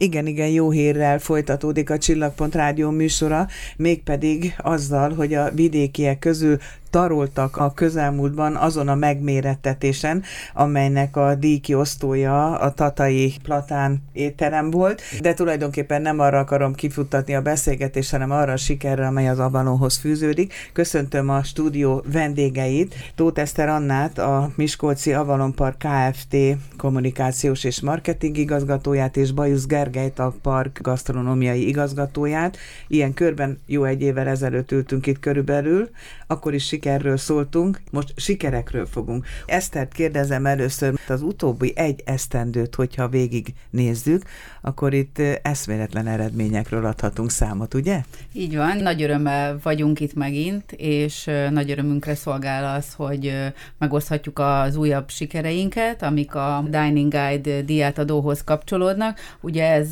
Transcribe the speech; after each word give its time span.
Igen, 0.00 0.26
igen, 0.26 0.48
jó 0.48 0.70
hírrel 0.70 1.18
folytatódik 1.18 1.90
a 1.90 1.98
Csillagpont 1.98 2.54
Rádió 2.54 2.90
műsora, 2.90 3.46
mégpedig 3.76 4.54
azzal, 4.58 5.14
hogy 5.14 5.34
a 5.34 5.50
vidékiek 5.50 6.18
közül 6.18 6.58
taroltak 6.90 7.56
a 7.56 7.72
közelmúltban 7.72 8.56
azon 8.56 8.88
a 8.88 8.94
megmérettetésen, 8.94 10.22
amelynek 10.54 11.16
a 11.16 11.34
díjkiosztója 11.34 12.58
a 12.58 12.72
Tatai 12.72 13.34
Platán 13.42 14.02
étterem 14.12 14.70
volt, 14.70 15.02
de 15.20 15.34
tulajdonképpen 15.34 16.02
nem 16.02 16.18
arra 16.20 16.38
akarom 16.38 16.74
kifuttatni 16.74 17.34
a 17.34 17.42
beszélgetést, 17.42 18.10
hanem 18.10 18.30
arra 18.30 18.52
a 18.52 18.56
sikerre, 18.56 19.06
amely 19.06 19.28
az 19.28 19.38
Avalonhoz 19.38 19.96
fűződik. 19.96 20.52
Köszöntöm 20.72 21.28
a 21.28 21.42
stúdió 21.42 22.04
vendégeit, 22.12 22.94
Tóth 23.14 23.40
Eszter 23.40 23.68
Annát, 23.68 24.18
a 24.18 24.50
Miskolci 24.54 25.12
Avalon 25.12 25.54
Park 25.54 25.76
Kft. 25.78 26.36
kommunikációs 26.76 27.64
és 27.64 27.80
marketing 27.80 28.36
igazgatóját, 28.36 29.16
és 29.16 29.32
Bajusz 29.32 29.66
Gergelyt, 29.66 30.18
a 30.18 30.34
park 30.42 30.78
gasztronómiai 30.82 31.68
igazgatóját. 31.68 32.56
Ilyen 32.88 33.14
körben 33.14 33.58
jó 33.66 33.84
egy 33.84 34.02
évvel 34.02 34.26
ezelőtt 34.26 34.72
ültünk 34.72 35.06
itt 35.06 35.18
körülbelül, 35.18 35.88
akkor 36.26 36.54
is 36.54 36.64
sikerről 36.78 37.16
szóltunk, 37.16 37.80
most 37.90 38.12
sikerekről 38.16 38.86
fogunk. 38.86 39.26
Esztert 39.46 39.92
kérdezem 39.92 40.46
először, 40.46 40.94
az 41.08 41.22
utóbbi 41.22 41.72
egy 41.76 42.02
esztendőt, 42.04 42.74
hogyha 42.74 43.08
végig 43.08 43.54
nézzük, 43.70 44.22
akkor 44.60 44.94
itt 44.94 45.18
eszméletlen 45.42 46.06
eredményekről 46.06 46.84
adhatunk 46.86 47.30
számot, 47.30 47.74
ugye? 47.74 48.00
Így 48.32 48.56
van, 48.56 48.76
nagy 48.76 49.02
örömmel 49.02 49.58
vagyunk 49.62 50.00
itt 50.00 50.14
megint, 50.14 50.72
és 50.72 51.30
nagy 51.50 51.70
örömünkre 51.70 52.14
szolgál 52.14 52.76
az, 52.76 52.94
hogy 52.96 53.32
megoszthatjuk 53.78 54.38
az 54.38 54.76
újabb 54.76 55.10
sikereinket, 55.10 56.02
amik 56.02 56.34
a 56.34 56.64
Dining 56.68 57.12
Guide 57.12 57.62
diátadóhoz 57.62 58.44
kapcsolódnak. 58.44 59.18
Ugye 59.40 59.72
ez 59.72 59.88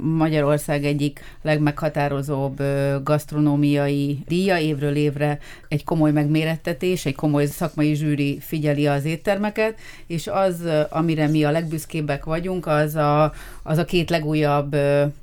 Magyarország 0.00 0.84
egyik 0.84 1.20
legmeghatározóbb 1.42 2.62
gasztronómiai 3.02 4.18
díja 4.28 4.58
évről 4.58 4.94
évre 4.94 5.38
egy 5.70 5.84
komoly 5.84 6.12
megmérettetés, 6.12 7.06
egy 7.06 7.14
komoly 7.14 7.46
szakmai 7.46 7.94
zsűri 7.94 8.38
figyeli 8.40 8.86
az 8.86 9.04
éttermeket, 9.04 9.74
és 10.06 10.26
az, 10.26 10.62
amire 10.88 11.26
mi 11.26 11.44
a 11.44 11.50
legbüszkébbek 11.50 12.24
vagyunk, 12.24 12.66
az 12.66 12.94
a, 12.94 13.32
az 13.62 13.78
a 13.78 13.84
két 13.84 14.10
legújabb 14.10 14.76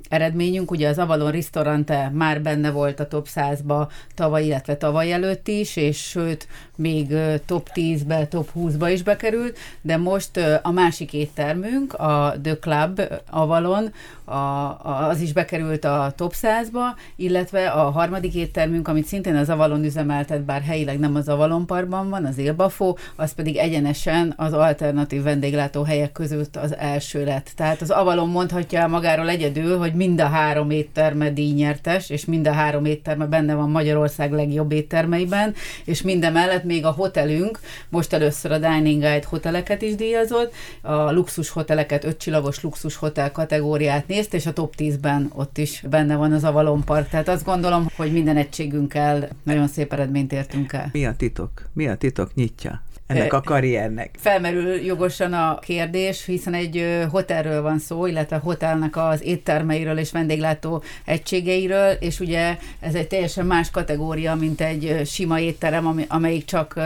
eredményünk. 0.08 0.70
Ugye 0.70 0.88
az 0.88 0.98
Avalon 0.98 1.30
Restaurante 1.30 2.10
már 2.14 2.42
benne 2.42 2.70
volt 2.70 3.00
a 3.00 3.08
top 3.08 3.28
100-ba 3.34 3.88
tavaly, 4.14 4.44
illetve 4.44 4.76
tavaly 4.76 5.12
előtt 5.12 5.48
is, 5.48 5.76
és 5.76 6.08
sőt, 6.08 6.48
még 6.76 7.14
top 7.46 7.70
10-be, 7.74 8.26
top 8.26 8.48
20-ba 8.56 8.88
is 8.92 9.02
bekerült, 9.02 9.58
de 9.80 9.96
most 9.96 10.36
a 10.62 10.70
másik 10.70 11.12
éttermünk, 11.12 11.94
a 11.94 12.34
The 12.42 12.58
Club 12.58 13.00
Avalon, 13.30 13.92
a, 14.24 15.08
az 15.08 15.20
is 15.20 15.32
bekerült 15.32 15.84
a 15.84 16.12
top 16.16 16.34
100-ba, 16.42 16.98
illetve 17.16 17.68
a 17.68 17.90
harmadik 17.90 18.34
éttermünk, 18.34 18.88
amit 18.88 19.06
szintén 19.06 19.36
az 19.36 19.48
Avalon 19.48 19.84
üzemeltet, 19.84 20.37
bár 20.44 20.62
helyileg 20.62 20.98
nem 20.98 21.14
az 21.14 21.28
Avalon 21.28 21.66
Parkban 21.66 22.08
van, 22.08 22.24
az 22.24 22.38
Élbafó, 22.38 22.98
az 23.16 23.32
pedig 23.32 23.56
egyenesen 23.56 24.34
az 24.36 24.52
alternatív 24.52 25.22
vendéglátóhelyek 25.22 26.12
között 26.12 26.56
az 26.56 26.76
első 26.76 27.24
lett. 27.24 27.50
Tehát 27.56 27.80
az 27.80 27.90
Avalon 27.90 28.28
mondhatja 28.28 28.86
magáról 28.86 29.28
egyedül, 29.28 29.78
hogy 29.78 29.92
mind 29.92 30.20
a 30.20 30.26
három 30.26 30.70
étterme 30.70 31.30
díjnyertes, 31.30 32.10
és 32.10 32.24
mind 32.24 32.46
a 32.46 32.52
három 32.52 32.84
étterme 32.84 33.26
benne 33.26 33.54
van 33.54 33.70
Magyarország 33.70 34.32
legjobb 34.32 34.72
éttermeiben, 34.72 35.54
és 35.84 36.02
minden 36.02 36.32
mellett 36.32 36.64
még 36.64 36.84
a 36.84 36.90
hotelünk, 36.90 37.60
most 37.88 38.12
először 38.12 38.52
a 38.52 38.58
Dining 38.58 39.02
Guide 39.02 39.26
hoteleket 39.28 39.82
is 39.82 39.94
díjazott, 39.94 40.52
a 40.82 41.12
luxus 41.12 41.50
hoteleket, 41.50 42.04
ötcsillagos 42.04 42.62
luxus 42.62 42.96
hotel 42.96 43.32
kategóriát 43.32 44.06
nézte, 44.06 44.36
és 44.36 44.46
a 44.46 44.52
top 44.52 44.74
10-ben 44.78 45.30
ott 45.34 45.58
is 45.58 45.82
benne 45.90 46.16
van 46.16 46.32
az 46.32 46.44
Avalon 46.44 46.84
Park. 46.84 47.08
Tehát 47.08 47.28
azt 47.28 47.44
gondolom, 47.44 47.86
hogy 47.96 48.12
minden 48.12 48.36
egységünkkel 48.36 49.28
nagyon 49.42 49.68
szép 49.68 49.92
eredményt 49.92 50.27
értünk 50.32 50.72
el. 50.72 50.88
Mi 50.92 51.06
a 51.06 51.16
titok? 51.16 51.68
Mi 51.72 51.88
a 51.88 51.96
titok 51.96 52.34
nyitja? 52.34 52.82
Ennek 53.08 53.32
a 53.32 53.40
karriernek. 53.40 54.10
Felmerül 54.18 54.74
jogosan 54.74 55.32
a 55.32 55.58
kérdés, 55.58 56.24
hiszen 56.24 56.54
egy 56.54 57.06
hotelről 57.10 57.62
van 57.62 57.78
szó, 57.78 58.06
illetve 58.06 58.36
a 58.36 58.40
hotelnek 58.42 58.96
az 58.96 59.24
éttermeiről 59.24 59.98
és 59.98 60.10
vendéglátó 60.10 60.82
egységeiről, 61.04 61.90
és 62.00 62.20
ugye 62.20 62.56
ez 62.80 62.94
egy 62.94 63.06
teljesen 63.06 63.46
más 63.46 63.70
kategória, 63.70 64.34
mint 64.34 64.60
egy 64.60 65.02
sima 65.04 65.40
étterem, 65.40 66.04
amelyik 66.08 66.44
csak 66.44 66.80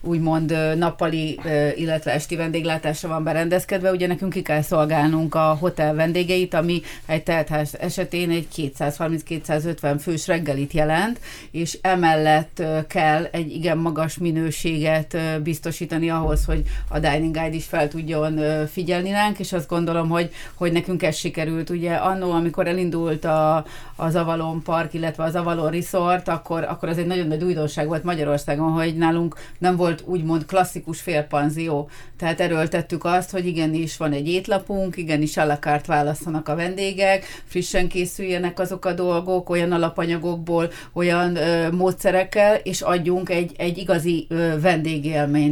úgymond 0.00 0.76
nappali, 0.76 1.40
illetve 1.74 2.12
esti 2.12 2.36
vendéglátásra 2.36 3.08
van 3.08 3.24
berendezkedve. 3.24 3.90
Ugye 3.90 4.06
nekünk 4.06 4.32
ki 4.32 4.42
kell 4.42 4.62
szolgálnunk 4.62 5.34
a 5.34 5.56
hotel 5.60 5.94
vendégeit, 5.94 6.54
ami 6.54 6.82
egy 7.06 7.22
teltház 7.22 7.74
esetén 7.80 8.30
egy 8.30 8.46
230-250 8.78 9.96
fős 10.00 10.26
reggelit 10.26 10.72
jelent, 10.72 11.20
és 11.50 11.78
emellett 11.80 12.62
kell 12.88 13.28
egy 13.30 13.52
igen 13.52 13.78
magas 13.78 14.18
minőséget 14.18 15.16
biztosítani 15.42 15.60
biztosítani 15.62 16.10
ahhoz, 16.10 16.44
hogy 16.44 16.62
a 16.88 16.98
Dining 16.98 17.34
Guide 17.34 17.54
is 17.54 17.64
fel 17.64 17.88
tudjon 17.88 18.40
figyelni 18.66 19.10
ránk, 19.10 19.38
és 19.38 19.52
azt 19.52 19.68
gondolom, 19.68 20.08
hogy, 20.08 20.30
hogy 20.54 20.72
nekünk 20.72 21.02
ez 21.02 21.16
sikerült. 21.16 21.70
Ugye 21.70 21.94
annó, 21.94 22.30
amikor 22.30 22.66
elindult 22.66 23.24
a, 23.24 23.64
az 23.96 24.14
Avalon 24.14 24.62
Park, 24.62 24.94
illetve 24.94 25.24
az 25.24 25.34
Avalon 25.34 25.70
Resort, 25.70 26.28
akkor, 26.28 26.64
akkor 26.64 26.88
az 26.88 26.98
egy 26.98 27.06
nagyon 27.06 27.26
nagy 27.26 27.42
újdonság 27.42 27.86
volt 27.86 28.04
Magyarországon, 28.04 28.72
hogy 28.72 28.96
nálunk 28.96 29.36
nem 29.58 29.76
volt 29.76 30.02
úgymond 30.06 30.46
klasszikus 30.46 31.00
félpanzió. 31.00 31.88
Tehát 32.18 32.40
erőltettük 32.40 33.04
azt, 33.04 33.30
hogy 33.30 33.46
igenis 33.46 33.96
van 33.96 34.12
egy 34.12 34.28
étlapunk, 34.28 34.96
igenis 34.96 35.36
alakárt 35.36 35.86
választanak 35.86 36.48
a 36.48 36.54
vendégek, 36.54 37.24
frissen 37.44 37.88
készüljenek 37.88 38.58
azok 38.58 38.84
a 38.84 38.92
dolgok, 38.92 39.50
olyan 39.50 39.72
alapanyagokból, 39.72 40.70
olyan 40.92 41.36
ö, 41.36 41.70
módszerekkel, 41.70 42.54
és 42.54 42.80
adjunk 42.80 43.30
egy, 43.30 43.52
egy 43.56 43.78
igazi 43.78 44.26
ö, 44.28 44.60
vendégélményt 44.60 45.51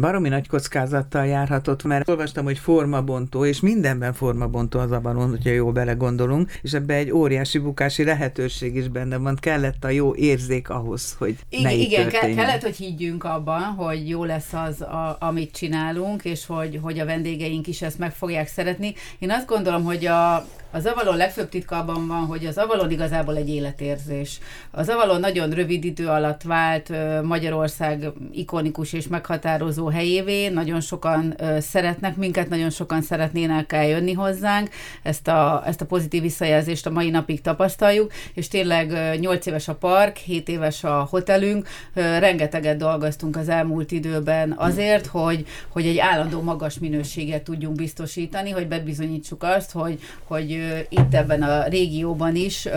Baromi 0.00 0.28
nagy 0.28 0.48
kockázattal 0.48 1.26
járhatott, 1.26 1.82
mert 1.82 2.08
olvastam, 2.08 2.44
hogy 2.44 2.58
formabontó, 2.58 3.44
és 3.44 3.60
mindenben 3.60 4.12
formabontó 4.12 4.78
az 4.78 4.92
abalon, 4.92 5.30
hogyha 5.30 5.50
jól 5.50 5.72
belegondolunk, 5.72 6.50
és 6.62 6.72
ebbe 6.72 6.94
egy 6.94 7.10
óriási 7.10 7.58
bukási 7.58 8.04
lehetőség 8.04 8.76
is 8.76 8.88
benne 8.88 9.16
van. 9.16 9.36
Kellett 9.40 9.84
a 9.84 9.88
jó 9.88 10.14
érzék 10.14 10.70
ahhoz, 10.70 11.14
hogy 11.18 11.36
igen, 11.48 11.62
ne 11.62 11.72
Igen, 11.72 12.08
történjen. 12.08 12.36
kellett, 12.36 12.62
hogy 12.62 12.76
higgyünk 12.76 13.24
abban, 13.24 13.62
hogy 13.62 14.08
jó 14.08 14.24
lesz 14.24 14.52
az, 14.52 14.80
a, 14.80 15.16
amit 15.20 15.52
csinálunk, 15.52 16.24
és 16.24 16.46
hogy, 16.46 16.78
hogy 16.82 16.98
a 16.98 17.04
vendégeink 17.04 17.66
is 17.66 17.82
ezt 17.82 17.98
meg 17.98 18.12
fogják 18.12 18.48
szeretni. 18.48 18.94
Én 19.18 19.30
azt 19.30 19.46
gondolom, 19.46 19.84
hogy 19.84 20.06
a, 20.06 20.46
az 20.70 20.86
Avalon 20.86 21.16
legfőbb 21.16 21.48
titka 21.48 21.76
abban 21.76 22.06
van, 22.06 22.26
hogy 22.26 22.46
az 22.46 22.58
Avalon 22.58 22.90
igazából 22.90 23.36
egy 23.36 23.48
életérzés. 23.48 24.38
Az 24.70 24.88
Avalon 24.88 25.20
nagyon 25.20 25.50
rövid 25.50 25.84
idő 25.84 26.06
alatt 26.06 26.42
vált 26.42 26.92
Magyarország 27.22 28.12
ikonikus 28.32 28.92
és 28.92 29.08
meghatározó 29.08 29.81
helyévé, 29.88 30.48
nagyon 30.48 30.80
sokan 30.80 31.34
szeretnek 31.58 32.16
minket, 32.16 32.48
nagyon 32.48 32.70
sokan 32.70 33.02
szeretnének 33.02 33.72
eljönni 33.72 34.12
hozzánk, 34.12 34.68
ezt 35.02 35.28
a, 35.28 35.62
ezt 35.66 35.80
a 35.80 35.86
pozitív 35.86 36.22
visszajelzést 36.22 36.86
a 36.86 36.90
mai 36.90 37.10
napig 37.10 37.40
tapasztaljuk, 37.40 38.12
és 38.34 38.48
tényleg 38.48 39.18
8 39.20 39.46
éves 39.46 39.68
a 39.68 39.74
park, 39.74 40.16
7 40.16 40.48
éves 40.48 40.84
a 40.84 41.06
hotelünk, 41.10 41.68
rengeteget 41.94 42.76
dolgoztunk 42.76 43.36
az 43.36 43.48
elmúlt 43.48 43.92
időben 43.92 44.54
azért, 44.56 45.06
hogy, 45.06 45.46
hogy 45.68 45.86
egy 45.86 45.98
állandó 45.98 46.42
magas 46.42 46.78
minőséget 46.78 47.42
tudjunk 47.42 47.76
biztosítani, 47.76 48.50
hogy 48.50 48.68
bebizonyítsuk 48.68 49.42
azt, 49.42 49.72
hogy, 49.72 49.98
hogy 50.24 50.50
itt 50.88 51.14
ebben 51.14 51.42
a 51.42 51.64
régióban 51.64 52.36
is 52.36 52.68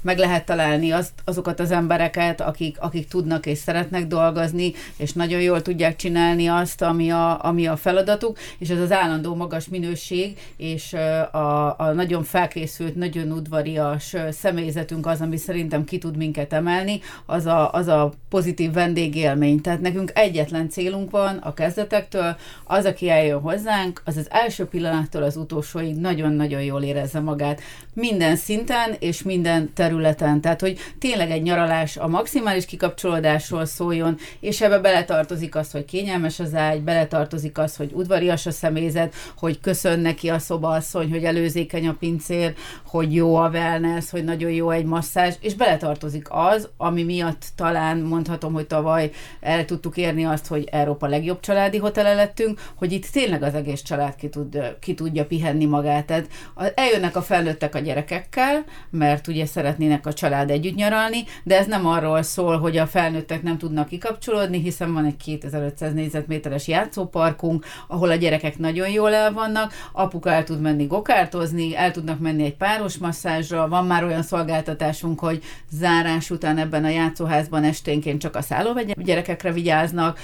meg 0.00 0.18
lehet 0.18 0.44
találni 0.44 0.90
azt, 0.90 1.12
azokat 1.24 1.60
az 1.60 1.70
embereket, 1.70 2.40
akik, 2.40 2.76
akik 2.80 3.08
tudnak 3.08 3.46
és 3.46 3.58
szeretnek 3.58 4.06
dolgozni, 4.06 4.72
és 4.96 5.12
nagyon 5.12 5.40
jól 5.40 5.62
tudják 5.62 5.96
csinálni 5.96 6.46
azt, 6.56 6.82
ami 6.82 7.10
a, 7.10 7.44
ami 7.44 7.66
a 7.66 7.76
feladatuk, 7.76 8.38
és 8.58 8.68
ez 8.68 8.80
az 8.80 8.92
állandó 8.92 9.34
magas 9.34 9.68
minőség, 9.68 10.38
és 10.56 10.92
a, 11.32 11.78
a 11.78 11.92
nagyon 11.94 12.22
felkészült, 12.22 12.94
nagyon 12.94 13.32
udvarias 13.32 14.14
személyzetünk 14.30 15.06
az, 15.06 15.20
ami 15.20 15.36
szerintem 15.36 15.84
ki 15.84 15.98
tud 15.98 16.16
minket 16.16 16.52
emelni, 16.52 17.00
az 17.26 17.46
a, 17.46 17.72
az 17.72 17.86
a 17.86 18.12
pozitív 18.28 18.72
vendégélmény. 18.72 19.60
Tehát 19.60 19.80
nekünk 19.80 20.10
egyetlen 20.14 20.68
célunk 20.68 21.10
van 21.10 21.36
a 21.36 21.54
kezdetektől, 21.54 22.36
az, 22.64 22.84
aki 22.84 23.08
eljön 23.08 23.40
hozzánk, 23.40 24.02
az 24.04 24.16
az 24.16 24.26
első 24.30 24.64
pillanattól 24.66 25.22
az 25.22 25.36
utolsóig 25.36 25.96
nagyon-nagyon 25.96 26.62
jól 26.62 26.82
érezze 26.82 27.20
magát 27.20 27.60
minden 27.94 28.36
szinten 28.36 28.96
és 28.98 29.22
minden 29.22 29.72
területen. 29.74 30.40
Tehát, 30.40 30.60
hogy 30.60 30.78
tényleg 30.98 31.30
egy 31.30 31.42
nyaralás 31.42 31.96
a 31.96 32.08
maximális 32.08 32.64
kikapcsolódásról 32.64 33.64
szóljon, 33.64 34.16
és 34.40 34.60
ebbe 34.60 34.78
beletartozik 34.78 35.54
az, 35.54 35.70
hogy 35.70 35.84
kényelmes 35.84 36.38
az 36.42 36.54
ágy, 36.54 36.82
beletartozik 36.82 37.58
az, 37.58 37.76
hogy 37.76 37.90
udvarias 37.94 38.46
a 38.46 38.50
személyzet, 38.50 39.14
hogy 39.36 39.60
köszön 39.60 40.00
neki 40.00 40.30
a 40.30 40.38
szobaasszony, 40.38 41.10
hogy 41.10 41.24
előzékeny 41.24 41.88
a 41.88 41.96
pincér, 41.98 42.54
hogy 42.86 43.14
jó 43.14 43.36
a 43.36 43.48
wellness, 43.48 44.10
hogy 44.10 44.24
nagyon 44.24 44.50
jó 44.50 44.70
egy 44.70 44.84
masszázs, 44.84 45.34
és 45.40 45.54
beletartozik 45.54 46.26
az, 46.30 46.68
ami 46.76 47.02
miatt 47.02 47.44
talán 47.56 47.98
mondhatom, 47.98 48.52
hogy 48.52 48.66
tavaly 48.66 49.10
el 49.40 49.64
tudtuk 49.64 49.96
érni 49.96 50.24
azt, 50.24 50.46
hogy 50.46 50.68
Európa 50.70 51.06
legjobb 51.06 51.40
családi 51.40 51.78
hotele 51.78 52.14
lettünk, 52.14 52.60
hogy 52.74 52.92
itt 52.92 53.06
tényleg 53.06 53.42
az 53.42 53.54
egész 53.54 53.82
család 53.82 54.14
ki, 54.14 54.28
tud, 54.28 54.76
ki 54.80 54.94
tudja 54.94 55.26
pihenni 55.26 55.64
magát. 55.64 56.06
Tehát 56.06 56.28
eljönnek 56.74 57.16
a 57.16 57.22
felnőttek 57.22 57.74
a 57.74 57.78
gyerekekkel, 57.78 58.64
mert 58.90 59.26
ugye 59.26 59.46
szeretnének 59.46 60.06
a 60.06 60.12
család 60.12 60.50
együtt 60.50 60.74
nyaralni, 60.74 61.24
de 61.44 61.58
ez 61.58 61.66
nem 61.66 61.86
arról 61.86 62.22
szól, 62.22 62.58
hogy 62.58 62.76
a 62.76 62.86
felnőttek 62.86 63.42
nem 63.42 63.58
tudnak 63.58 63.88
kikapcsolódni, 63.88 64.60
hiszen 64.60 64.92
van 64.92 65.04
egy 65.04 65.16
2500 65.16 65.92
négyzetméteres 66.32 66.68
játszóparkunk, 66.68 67.64
ahol 67.86 68.10
a 68.10 68.14
gyerekek 68.14 68.58
nagyon 68.58 68.88
jól 68.88 69.14
el 69.14 69.32
vannak, 69.32 69.72
apuka 69.92 70.30
el 70.30 70.44
tud 70.44 70.60
menni 70.60 70.86
gokártozni, 70.86 71.76
el 71.76 71.90
tudnak 71.90 72.18
menni 72.18 72.44
egy 72.44 72.56
páros 72.56 72.98
masszázsra, 72.98 73.68
van 73.68 73.86
már 73.86 74.04
olyan 74.04 74.22
szolgáltatásunk, 74.22 75.20
hogy 75.20 75.42
zárás 75.70 76.30
után 76.30 76.58
ebben 76.58 76.84
a 76.84 76.88
játszóházban 76.88 77.64
esténként 77.64 78.20
csak 78.20 78.36
a 78.36 78.42
szállóvegy 78.42 78.94
gyerekekre 79.04 79.52
vigyáznak, 79.52 80.18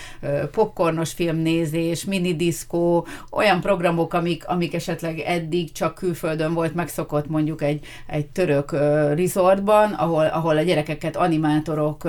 popcornos 0.51 1.13
filmnézés, 1.13 2.05
mini 2.05 2.37
diszkó, 2.37 3.07
olyan 3.31 3.61
programok, 3.61 4.15
amik, 4.15 4.47
amik 4.47 4.75
esetleg 4.75 5.19
eddig 5.19 5.73
csak 5.73 5.95
külföldön 5.95 6.55
volt 6.55 6.75
megszokott 6.75 7.29
mondjuk 7.29 7.63
egy, 7.63 7.87
egy 8.07 8.27
török 8.27 8.73
resortban, 9.15 9.93
ahol, 9.93 10.27
ahol 10.27 10.57
a 10.57 10.63
gyerekeket 10.63 11.17
animátorok 11.17 12.09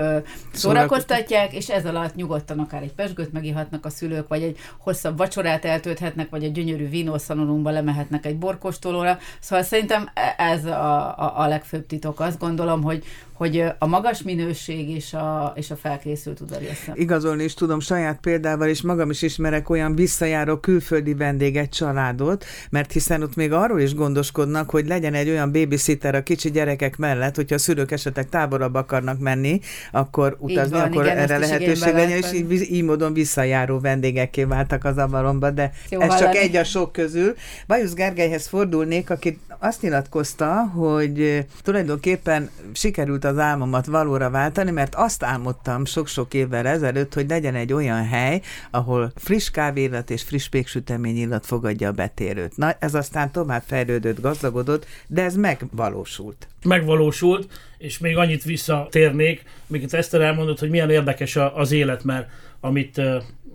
szórakoztatják, 0.52 1.54
és 1.54 1.70
ez 1.70 1.86
alatt 1.86 2.16
nyugodtan 2.16 2.60
akár 2.70 2.84
egy 2.84 2.94
pesgőt 2.94 3.32
megihatnak 3.32 3.86
a 3.86 3.89
szülők, 3.90 4.28
vagy 4.28 4.44
egy 4.44 4.58
hosszabb 4.78 5.18
vacsorát 5.18 5.66
eltölthetnek, 5.66 6.30
vagy 6.30 6.44
egy 6.44 6.52
gyönyörű 6.52 6.90
vínószalonumba 6.90 7.70
lemehetnek 7.70 8.26
egy 8.26 8.38
borkostolóra. 8.38 9.18
Szóval 9.40 9.64
szerintem 9.64 10.10
e, 10.14 10.36
ez 10.38 10.66
a, 10.66 11.20
a, 11.20 11.40
a 11.40 11.48
legfőbb 11.48 11.86
titok. 11.86 12.20
Azt 12.20 12.40
gondolom, 12.40 12.84
hogy, 12.84 13.04
hogy 13.40 13.64
a 13.78 13.88
magas 13.88 14.22
minőség 14.22 14.90
és 14.90 15.14
a, 15.14 15.54
és 15.56 15.72
a 15.72 15.76
felkészült 15.76 16.40
udvariasszony. 16.40 16.94
Igazolni 16.96 17.44
is 17.44 17.54
tudom 17.54 17.80
saját 17.80 18.20
példával, 18.20 18.68
és 18.68 18.82
magam 18.82 19.10
is 19.10 19.22
ismerek 19.22 19.70
olyan 19.70 19.96
visszajáró 19.96 20.58
külföldi 20.58 21.14
vendéget, 21.14 21.70
családot, 21.70 22.46
mert 22.70 22.92
hiszen 22.92 23.22
ott 23.22 23.36
még 23.36 23.52
arról 23.52 23.80
is 23.80 23.94
gondoskodnak, 23.94 24.70
hogy 24.70 24.88
legyen 24.88 25.14
egy 25.14 25.30
olyan 25.30 25.52
babysitter 25.52 26.16
a 26.16 26.24
kicsi 26.24 26.52
gyerekek 26.52 26.98
mellett, 26.98 27.36
hogyha 27.36 27.56
a 27.56 27.60
szülők 27.60 27.92
esetleg 27.92 28.30
távolabb 28.30 28.74
akarnak 28.74 29.20
menni, 29.20 29.60
akkor 29.92 30.36
utazni, 30.40 30.78
van, 30.78 30.88
akkor 30.88 31.04
igen, 31.06 31.18
erre 31.18 31.38
lehetőség 31.38 31.94
legyen, 31.94 32.18
és 32.18 32.34
így, 32.34 32.72
így 32.72 32.84
módon 32.84 33.14
visszajáró 33.14 33.80
vendégekké 33.80 34.44
váltak 34.44 34.84
az 34.84 34.98
avaromba, 34.98 35.52
de 35.52 35.72
Jó 35.90 36.02
ez 36.02 36.20
csak 36.20 36.36
egy 36.36 36.56
a 36.56 36.64
sok 36.64 36.92
közül. 36.92 37.36
Bajusz 37.68 37.94
Gergelyhez 37.94 38.48
fordulnék, 38.48 39.10
aki 39.10 39.40
azt 39.60 39.82
nyilatkozta, 39.82 40.66
hogy 40.68 41.46
tulajdonképpen 41.62 42.50
sikerült 42.74 43.24
az 43.24 43.38
álmomat 43.38 43.86
valóra 43.86 44.30
váltani, 44.30 44.72
mert 44.72 44.96
azt 44.96 45.24
álmodtam 45.24 45.86
sok-sok 45.86 46.34
évvel 46.34 46.68
ezelőtt, 46.68 47.14
hogy 47.14 47.30
legyen 47.30 47.56
egy 47.56 47.74
olyan 47.74 48.08
hely, 48.08 48.42
ahol 48.72 49.12
friss 49.16 49.50
kávélat 49.50 50.10
és 50.10 50.24
friss 50.24 50.48
péksütemény 50.48 51.18
illat 51.18 51.46
fogadja 51.46 51.88
a 51.88 51.92
betérőt. 51.92 52.58
Na, 52.58 52.72
ez 52.80 52.94
aztán 52.94 53.32
tovább 53.32 53.64
fejlődött, 53.66 54.22
gazdagodott, 54.22 54.86
de 55.08 55.24
ez 55.24 55.36
megvalósult. 55.36 56.48
Megvalósult, 56.64 57.48
és 57.78 57.98
még 57.98 58.18
annyit 58.18 58.44
visszatérnék, 58.44 59.44
amiket 59.70 59.94
Eszter 59.94 60.22
elmondott, 60.22 60.60
hogy 60.60 60.70
milyen 60.70 60.90
érdekes 60.90 61.38
az 61.54 61.72
élet, 61.72 62.04
mert 62.04 62.30
amit 62.60 63.02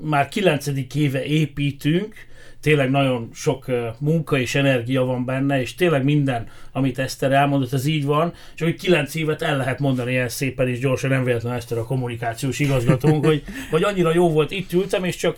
már 0.00 0.28
kilencedik 0.28 0.94
éve 0.94 1.24
építünk, 1.24 2.14
tényleg 2.64 2.90
nagyon 2.90 3.28
sok 3.34 3.66
munka 3.98 4.38
és 4.38 4.54
energia 4.54 5.04
van 5.04 5.24
benne, 5.24 5.60
és 5.60 5.74
tényleg 5.74 6.04
minden, 6.04 6.46
amit 6.72 6.98
Eszter 6.98 7.32
elmondott, 7.32 7.72
ez 7.72 7.86
így 7.86 8.04
van, 8.04 8.32
és 8.54 8.60
hogy 8.60 8.74
kilenc 8.74 9.14
évet 9.14 9.42
el 9.42 9.56
lehet 9.56 9.78
mondani 9.78 10.10
ilyen 10.10 10.28
szépen 10.28 10.68
és 10.68 10.78
gyorsan, 10.78 11.10
nem 11.10 11.24
véletlenül 11.24 11.58
Eszter 11.58 11.78
a 11.78 11.84
kommunikációs 11.84 12.58
igazgatónk, 12.58 13.24
hogy, 13.24 13.42
hogy 13.70 13.82
annyira 13.82 14.14
jó 14.14 14.30
volt, 14.30 14.50
itt 14.50 14.72
ültem, 14.72 15.04
és 15.04 15.16
csak 15.16 15.36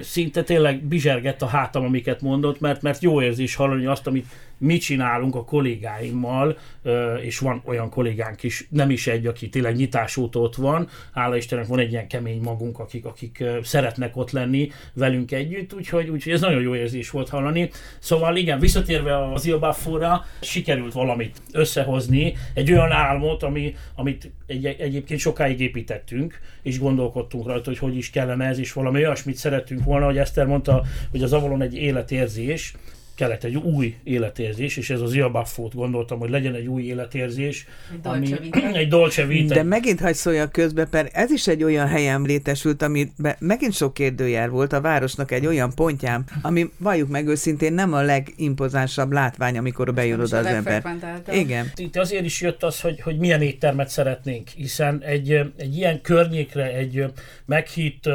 szinte 0.00 0.42
tényleg 0.42 0.82
bizsergett 0.82 1.42
a 1.42 1.46
hátam, 1.46 1.84
amiket 1.84 2.20
mondott, 2.20 2.60
mert, 2.60 2.82
mert 2.82 3.02
jó 3.02 3.22
érzés 3.22 3.54
hallani 3.54 3.86
azt, 3.86 4.06
amit 4.06 4.26
mit 4.58 4.80
csinálunk 4.80 5.34
a 5.34 5.44
kollégáimmal, 5.44 6.58
és 7.22 7.38
van 7.38 7.62
olyan 7.64 7.90
kollégánk 7.90 8.42
is, 8.42 8.66
nem 8.70 8.90
is 8.90 9.06
egy, 9.06 9.26
aki 9.26 9.48
tényleg 9.48 9.76
nyitás 9.76 10.16
óta 10.16 10.40
ott 10.40 10.54
van, 10.54 10.88
hála 11.12 11.36
Istennek 11.36 11.66
van 11.66 11.78
egy 11.78 11.90
ilyen 11.90 12.08
kemény 12.08 12.40
magunk, 12.40 12.78
akik, 12.78 13.04
akik 13.04 13.44
szeretnek 13.62 14.16
ott 14.16 14.30
lenni 14.30 14.70
velünk 14.92 15.32
együtt, 15.32 15.74
úgyhogy, 15.74 16.08
úgyhogy 16.08 16.32
ez 16.36 16.42
nagyon 16.42 16.62
jó 16.62 16.74
érzés 16.74 17.10
volt 17.10 17.28
hallani. 17.28 17.70
Szóval 17.98 18.36
igen, 18.36 18.58
visszatérve 18.58 19.32
az 19.32 19.46
Ilbafóra, 19.46 20.24
sikerült 20.40 20.92
valamit 20.92 21.42
összehozni, 21.52 22.34
egy 22.54 22.72
olyan 22.72 22.92
álmot, 22.92 23.42
ami, 23.42 23.74
amit 23.94 24.30
egy, 24.46 24.66
egyébként 24.66 25.20
sokáig 25.20 25.60
építettünk, 25.60 26.40
és 26.62 26.78
gondolkodtunk 26.78 27.46
rajta, 27.46 27.64
hogy 27.70 27.78
hogy 27.78 27.96
is 27.96 28.10
kellene 28.10 28.44
ez, 28.46 28.58
és 28.58 28.72
valami 28.72 28.98
olyasmit 28.98 29.36
szerettünk 29.36 29.84
volna, 29.84 30.06
hogy 30.06 30.18
Eszter 30.18 30.46
mondta, 30.46 30.82
hogy 31.10 31.22
az 31.22 31.32
Avalon 31.32 31.62
egy 31.62 31.74
életérzés, 31.74 32.74
kellett 33.16 33.44
egy 33.44 33.56
új 33.56 33.96
életérzés, 34.04 34.76
és 34.76 34.90
ez 34.90 35.00
az 35.00 35.14
Iabaffót 35.14 35.74
gondoltam, 35.74 36.18
hogy 36.18 36.30
legyen 36.30 36.54
egy 36.54 36.66
új 36.66 36.82
életérzés. 36.82 37.66
Egy 37.92 37.98
ami, 38.02 38.32
egy 38.72 38.88
dolce 38.88 39.26
vita. 39.26 39.54
De 39.54 39.62
megint 39.62 40.00
hagy 40.00 40.14
szóljak 40.14 40.52
közbe, 40.52 40.86
mert 40.90 41.14
ez 41.14 41.30
is 41.30 41.46
egy 41.46 41.62
olyan 41.62 41.86
helyen 41.86 42.22
létesült, 42.22 42.82
ami 42.82 43.12
megint 43.38 43.72
sok 43.72 43.94
kérdőjel 43.94 44.48
volt 44.48 44.72
a 44.72 44.80
városnak 44.80 45.30
egy 45.30 45.46
olyan 45.46 45.74
pontján, 45.74 46.24
ami 46.42 46.70
valljuk 46.78 47.08
meg 47.08 47.26
őszintén 47.26 47.72
nem 47.72 47.92
a 47.92 48.02
legimpozánsabb 48.02 49.12
látvány, 49.12 49.58
amikor 49.58 49.94
bejön 49.94 50.20
oda 50.20 50.38
az 50.38 50.46
ember. 50.46 50.82
Igen. 51.32 51.72
Itt 51.76 51.96
azért 51.96 52.24
is 52.24 52.40
jött 52.40 52.62
az, 52.62 52.80
hogy, 52.80 53.00
hogy 53.00 53.18
milyen 53.18 53.42
éttermet 53.42 53.88
szeretnénk, 53.88 54.48
hiszen 54.48 55.02
egy, 55.02 55.32
egy 55.56 55.76
ilyen 55.76 56.00
környékre, 56.00 56.74
egy 56.74 57.04
meghitt 57.44 58.08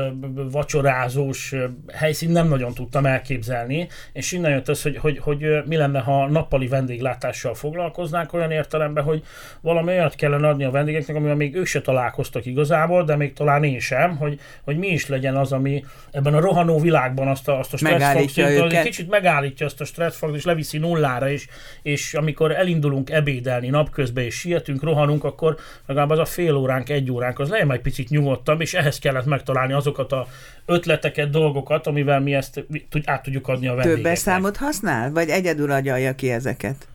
vacsorázós 0.52 1.56
helyszín 1.94 2.30
nem 2.30 2.48
nagyon 2.48 2.74
tudtam 2.74 3.06
elképzelni, 3.06 3.88
és 4.14 4.32
innen 4.32 4.52
jött 4.52 4.70
az, 4.70 4.82
hogy 4.82 4.91
hogy, 4.98 5.18
hogy, 5.18 5.42
hogy 5.42 5.64
mi 5.66 5.76
lenne, 5.76 6.00
ha 6.00 6.28
nappali 6.28 6.68
vendéglátással 6.68 7.54
foglalkoznánk 7.54 8.34
olyan 8.34 8.52
értelemben, 8.52 9.04
hogy 9.04 9.24
valami 9.62 9.92
olyat 9.92 10.16
kellene 10.16 10.48
adni 10.48 10.64
a 10.64 10.72
vendégeknek, 10.72 11.16
amivel 11.16 11.36
még 11.36 11.56
ők 11.56 11.66
se 11.66 11.82
találkoztak 11.82 12.46
igazából, 12.46 13.04
de 13.04 13.16
még 13.16 13.34
talán 13.34 13.64
én 13.64 13.80
sem, 13.80 14.18
hogy, 14.18 14.40
hogy 14.64 14.78
mi 14.78 14.88
is 14.88 15.08
legyen 15.08 15.36
az, 15.36 15.52
ami 15.52 15.86
ebben 16.12 16.34
a 16.34 16.40
rohanó 16.40 16.80
világban 16.80 17.28
azt 17.28 17.48
a, 17.48 17.60
azt 17.60 17.74
a 17.74 17.78
stresszfaktot, 17.78 18.82
kicsit 18.82 19.10
megállítja 19.10 19.66
azt 19.66 19.82
a 19.82 19.86
stresszfaktot, 19.86 20.38
és 20.38 20.46
leviszi 20.46 20.78
nullára, 20.78 21.30
és, 21.30 21.48
és 21.82 22.14
amikor 22.14 22.52
elindulunk 22.52 23.10
ebédelni 23.10 23.70
napközben, 23.70 24.24
és 24.24 24.36
sietünk, 24.36 24.84
rohanunk, 24.84 25.24
akkor 25.24 25.58
legalább 25.86 26.10
az 26.10 26.20
a 26.20 26.26
fél 26.26 26.56
óránk, 26.56 26.90
egy 26.90 27.12
óránk, 27.12 27.40
az 27.40 27.50
legyen 27.50 27.72
egy 27.72 27.82
picit 27.82 28.10
nyugodtabb, 28.10 28.62
és 28.62 28.74
ehhez 28.74 29.00
kellett 29.00 29.26
megtalálni 29.26 29.74
azokat 29.74 30.12
a 30.12 30.28
ötleteket, 30.66 31.30
dolgokat, 31.30 31.88
amivel 31.88 32.20
mi 32.20 32.34
ezt 32.34 32.66
át 33.04 33.24
tudjuk 33.24 33.48
adni 33.48 33.68
a 33.68 33.74
vendégeknek. 33.74 34.14
Több 34.14 34.16
számot 34.16 34.58
használ? 34.58 34.81
Vagy 35.14 35.30
egyedül 35.30 35.72
agyalja 35.72 36.16
ki 36.16 36.32
ezeket? 36.32 36.88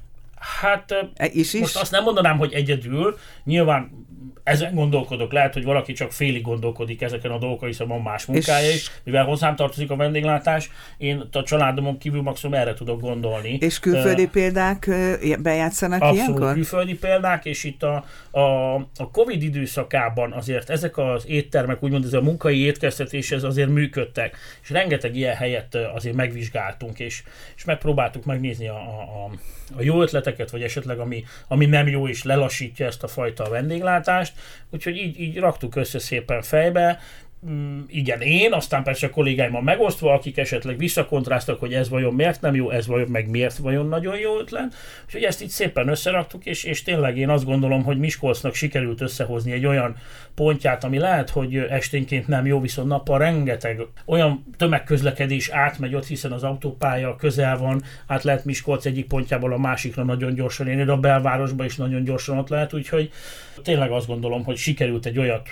Hát 0.60 0.92
e, 1.14 1.26
is 1.32 1.54
is? 1.54 1.60
most 1.60 1.76
azt 1.76 1.90
nem 1.90 2.02
mondanám, 2.02 2.38
hogy 2.38 2.52
egyedül. 2.52 3.19
Nyilván 3.44 4.06
ezen 4.46 4.74
gondolkodok, 4.74 5.32
lehet, 5.32 5.53
hogy 5.53 5.65
valaki 5.65 5.93
csak 5.93 6.12
félig 6.12 6.43
gondolkodik 6.43 7.03
ezeken 7.03 7.31
a 7.31 7.38
dolgokon, 7.38 7.69
hiszen 7.69 7.88
van 7.88 8.00
más 8.00 8.24
munkája 8.26 8.70
is, 8.70 8.91
mivel 9.05 9.24
hozzám 9.24 9.56
tartozik 9.56 9.91
a 9.91 9.96
vendéglátás, 9.96 10.70
én 10.96 11.29
a 11.32 11.43
családomon 11.43 11.98
kívül 11.98 12.22
maximum 12.22 12.55
erre 12.55 12.74
tudok 12.74 13.00
gondolni. 13.00 13.58
És 13.60 13.79
külföldi 13.79 14.24
uh, 14.24 14.31
példák 14.31 14.91
bejátszanak 15.38 16.03
abszolút 16.03 16.29
ilyenkor? 16.29 16.53
külföldi 16.53 16.94
példák, 16.94 17.44
és 17.44 17.65
itt 17.65 17.82
a, 17.82 18.05
a, 18.31 18.74
a 18.74 19.10
Covid 19.12 19.43
időszakában 19.43 20.32
azért 20.32 20.70
ezek 20.70 20.98
az 20.98 21.24
éttermek, 21.26 21.82
úgymond 21.82 22.05
ez 22.05 22.12
a 22.12 22.20
munkai 22.20 22.65
étkeztetés, 22.65 23.31
ez 23.31 23.43
azért 23.43 23.69
működtek, 23.69 24.36
és 24.62 24.70
rengeteg 24.70 25.17
ilyen 25.17 25.34
helyet 25.34 25.74
azért 25.94 26.15
megvizsgáltunk, 26.15 26.98
és, 26.98 27.22
és 27.56 27.65
megpróbáltuk 27.65 28.24
megnézni 28.24 28.69
a, 28.69 28.79
a, 28.79 29.31
a 29.76 29.82
jó 29.82 30.03
ötleteket, 30.03 30.50
vagy 30.50 30.62
esetleg 30.62 30.98
ami, 30.98 31.24
ami 31.48 31.67
nem 31.67 31.88
jó, 31.88 32.08
és 32.08 32.22
lelassítja 32.22 32.86
ezt 32.86 33.03
a 33.03 33.08
fajta 33.08 33.48
vendéglátást, 33.48 34.34
úgyhogy 34.70 34.96
így, 34.96 35.20
így 35.20 35.38
raktuk 35.38 35.76
össze 35.76 35.98
szépen 35.98 36.43
fejbe, 36.43 36.98
igen, 37.86 38.20
én, 38.20 38.52
aztán 38.52 38.82
persze 38.82 39.06
a 39.06 39.10
kollégáimmal 39.10 39.62
megosztva, 39.62 40.12
akik 40.12 40.38
esetleg 40.38 40.78
visszakontráztak, 40.78 41.60
hogy 41.60 41.74
ez 41.74 41.88
vajon 41.88 42.14
miért 42.14 42.40
nem 42.40 42.55
jó, 42.55 42.70
ez 42.70 42.86
vajon 42.86 43.08
meg 43.08 43.28
miért 43.28 43.56
vajon 43.56 43.88
nagyon 43.88 44.19
jó 44.19 44.38
ötlet. 44.38 44.74
Úgyhogy 45.05 45.22
ezt 45.22 45.43
így 45.43 45.48
szépen 45.48 45.88
összeraktuk, 45.88 46.46
és, 46.46 46.64
és 46.64 46.82
tényleg 46.82 47.19
én 47.19 47.28
azt 47.28 47.44
gondolom, 47.44 47.84
hogy 47.84 47.98
Miskolcnak 47.98 48.55
sikerült 48.55 49.00
összehozni 49.00 49.52
egy 49.52 49.66
olyan 49.66 49.96
pontját, 50.34 50.84
ami 50.84 50.98
lehet, 50.98 51.31
hogy 51.31 51.56
esténként 51.56 52.28
nem 52.28 52.46
jó, 52.46 52.60
viszont 52.60 52.88
nappal 52.88 53.19
rengeteg 53.19 53.81
olyan 54.05 54.44
tömegközlekedés 54.56 55.48
átmegy 55.48 55.94
ott, 55.94 56.06
hiszen 56.06 56.32
az 56.32 56.43
autópálya 56.43 57.16
közel 57.16 57.58
van, 57.58 57.82
át 58.06 58.22
lehet 58.22 58.44
Miskolc 58.44 58.84
egyik 58.84 59.06
pontjából 59.06 59.52
a 59.52 59.58
másikra 59.58 60.05
nagyon 60.05 60.34
gyorsan 60.34 60.69
érni, 60.69 60.90
a 60.90 60.96
belvárosba 60.96 61.64
is 61.64 61.76
nagyon 61.76 62.05
gyorsan 62.05 62.38
ott 62.38 62.48
lehet, 62.48 62.74
úgyhogy 62.74 63.10
tényleg 63.62 63.90
azt 63.90 64.06
gondolom, 64.06 64.44
hogy 64.44 64.56
sikerült 64.56 65.06
egy 65.06 65.19
olyat, 65.19 65.48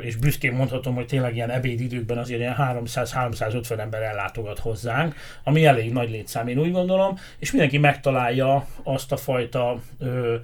és 0.00 0.16
büszkén 0.16 0.52
mondhatom, 0.52 0.94
hogy 0.94 1.06
tényleg 1.26 1.48
ilyen 1.48 1.58
ebédidőkben 1.58 2.18
azért 2.18 2.40
ilyen 2.40 2.56
300-350 2.58 3.78
ember 3.78 4.02
ellátogat 4.02 4.58
hozzánk, 4.58 5.14
ami 5.44 5.64
elég 5.64 5.92
nagy 5.92 6.10
létszám, 6.10 6.48
én 6.48 6.58
úgy 6.58 6.72
gondolom, 6.72 7.18
és 7.38 7.50
mindenki 7.50 7.78
megtalálja 7.78 8.66
azt 8.82 9.12
a 9.12 9.16
fajta 9.16 9.80
ö, 9.98 10.34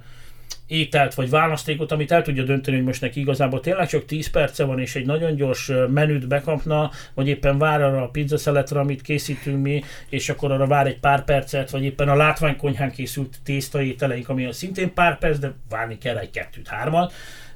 ételt 0.67 1.13
vagy 1.13 1.29
választékot, 1.29 1.91
amit 1.91 2.11
el 2.11 2.21
tudja 2.21 2.43
dönteni, 2.43 2.77
hogy 2.77 2.85
most 2.85 3.01
neki 3.01 3.19
igazából 3.19 3.59
tényleg 3.59 3.87
csak 3.87 4.05
10 4.05 4.29
perce 4.29 4.63
van, 4.63 4.79
és 4.79 4.95
egy 4.95 5.05
nagyon 5.05 5.35
gyors 5.35 5.71
menüt 5.87 6.27
bekapna, 6.27 6.91
vagy 7.13 7.27
éppen 7.27 7.57
vár 7.57 7.81
arra 7.81 8.03
a 8.03 8.09
pizzaszeletre, 8.09 8.79
amit 8.79 9.01
készítünk 9.01 9.61
mi, 9.61 9.83
és 10.09 10.29
akkor 10.29 10.51
arra 10.51 10.67
vár 10.67 10.87
egy 10.87 10.99
pár 10.99 11.23
percet, 11.23 11.69
vagy 11.69 11.83
éppen 11.83 12.09
a 12.09 12.15
látványkonyhán 12.15 12.91
készült 12.91 13.37
tésztaételeink, 13.43 14.29
ami 14.29 14.47
szintén 14.51 14.93
pár 14.93 15.17
perc, 15.17 15.37
de 15.37 15.53
várni 15.69 15.97
kell 15.97 16.17
egy 16.17 16.29
kettőt, 16.29 16.67
hármat. 16.67 17.13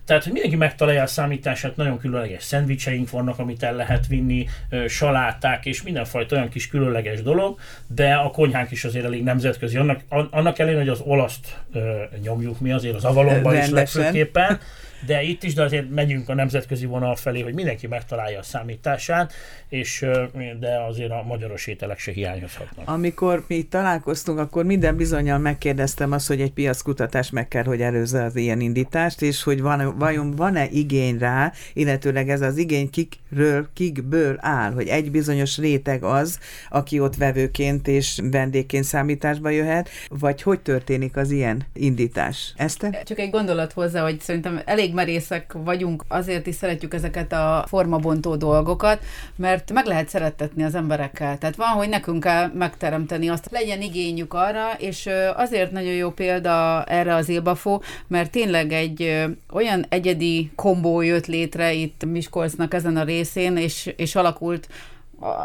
Tehát, 0.08 0.24
hogy 0.24 0.32
mindenki 0.32 0.58
megtalálja 0.58 1.02
a 1.02 1.08
számítását, 1.08 1.76
nagyon 1.76 1.98
különleges 1.98 2.44
szendvicseink 2.44 3.10
vannak, 3.10 3.40
amit 3.40 3.64
el 3.64 3.76
lehet 3.76 4.08
vinni, 4.08 4.48
saláták 4.88 5.66
és 5.66 5.84
mindenfajta 5.84 6.36
olyan 6.36 6.50
kis 6.50 6.68
különleges 6.68 7.22
dolog, 7.22 7.60
de 7.88 8.14
a 8.14 8.32
konyhánk 8.32 8.72
is 8.72 8.84
azért 8.84 9.06
elég 9.06 9.24
nemzetközi. 9.24 9.78
Annak, 9.78 10.00
annak 10.10 10.60
ellenére, 10.60 10.80
hogy 10.80 10.90
az 10.90 11.02
olaszt 11.06 11.58
ö, 11.74 12.04
nyomjuk 12.22 12.60
mi 12.60 12.72
azért 12.72 12.96
az 12.96 13.06
avalonban 13.06 13.58
is 13.58 13.70
legfőképpen, 13.70 14.60
de 15.06 15.22
itt 15.22 15.44
is, 15.44 15.54
de 15.54 15.64
azért 15.64 15.90
megyünk 15.90 16.30
a 16.30 16.34
nemzetközi 16.34 16.86
vonal 16.86 17.16
felé, 17.16 17.42
hogy 17.42 17.54
mindenki 17.54 17.88
megtalálja 17.88 18.40
a 18.40 18.44
számítását, 18.44 19.34
és 19.70 20.06
de 20.60 20.82
azért 20.88 21.12
a 21.12 21.24
magyaros 21.28 21.68
ételek 21.68 22.00
se 22.00 22.12
hiányozhatnak. 22.12 22.90
Amikor 22.90 23.46
mi 23.48 23.64
találkoztunk, 23.64 24.40
akkor 24.40 24.66
minden 24.66 24.96
bizonyal 24.96 25.38
megkérdeztem 25.38 26.12
azt, 26.12 26.28
hogy 26.28 26.42
egy 26.42 26.52
piackutatás 26.52 27.30
meg 27.30 27.48
kell, 27.48 27.64
hogy 27.64 27.82
előzze 27.82 28.24
az 28.24 28.36
ilyen 28.36 28.60
indítást, 28.60 29.22
és 29.22 29.44
hogy 29.44 29.62
van, 29.62 29.98
vajon 29.98 30.32
van-e 30.32 30.68
igény 30.72 31.18
rá, 31.18 31.52
illetőleg 31.74 32.30
ez 32.30 32.42
az 32.42 32.58
igény 32.58 32.90
kikről, 32.90 33.68
kikből 33.74 34.36
áll, 34.40 34.72
hogy 34.72 34.88
egy 34.88 35.12
bizonyos 35.12 35.58
réteg 35.58 36.04
az, 36.04 36.40
aki 36.70 37.00
ott 37.00 37.16
vevőként 37.16 37.88
és 37.88 38.20
vendégként 38.32 38.84
számításba 38.84 39.50
jöhet, 39.50 39.90
vagy 40.10 40.42
hogy 40.42 40.60
történik 40.60 41.18
az 41.18 41.32
ilyen 41.32 41.66
indítás? 41.74 42.54
Este? 42.56 43.02
Csak 43.06 43.20
egy 43.20 43.30
gondolat 43.30 43.74
hozzá, 43.74 44.04
hogy 44.04 44.20
szerintem 44.20 44.62
elég 44.66 44.87
elég 44.88 45.06
merészek 45.06 45.54
vagyunk, 45.64 46.04
azért 46.08 46.48
is 46.48 46.56
szeretjük 46.56 46.94
ezeket 46.94 47.34
a 47.34 47.66
formabontó 47.68 48.36
dolgokat, 48.36 49.04
mert 49.36 49.72
meg 49.72 49.86
lehet 49.86 50.10
szerettetni 50.10 50.64
az 50.64 50.76
emberekkel. 50.76 51.38
Tehát 51.38 51.56
van, 51.56 51.68
hogy 51.68 51.90
nekünk 51.90 52.24
kell 52.24 52.52
megteremteni 52.54 53.30
azt, 53.30 53.48
legyen 53.52 53.82
igényük 53.82 54.34
arra, 54.34 54.74
és 54.78 55.10
azért 55.36 55.72
nagyon 55.72 55.94
jó 55.94 56.12
példa 56.12 56.84
erre 56.84 57.16
az 57.16 57.30
Ilbafó, 57.30 57.82
mert 58.08 58.32
tényleg 58.32 58.72
egy 58.72 59.26
olyan 59.52 59.86
egyedi 59.90 60.52
kombó 60.56 61.02
jött 61.02 61.26
létre 61.26 61.74
itt 61.74 62.06
Miskolcnak 62.06 62.74
ezen 62.74 62.98
a 62.98 63.04
részén, 63.04 63.58
és, 63.58 63.94
és 63.96 64.16
alakult 64.16 64.68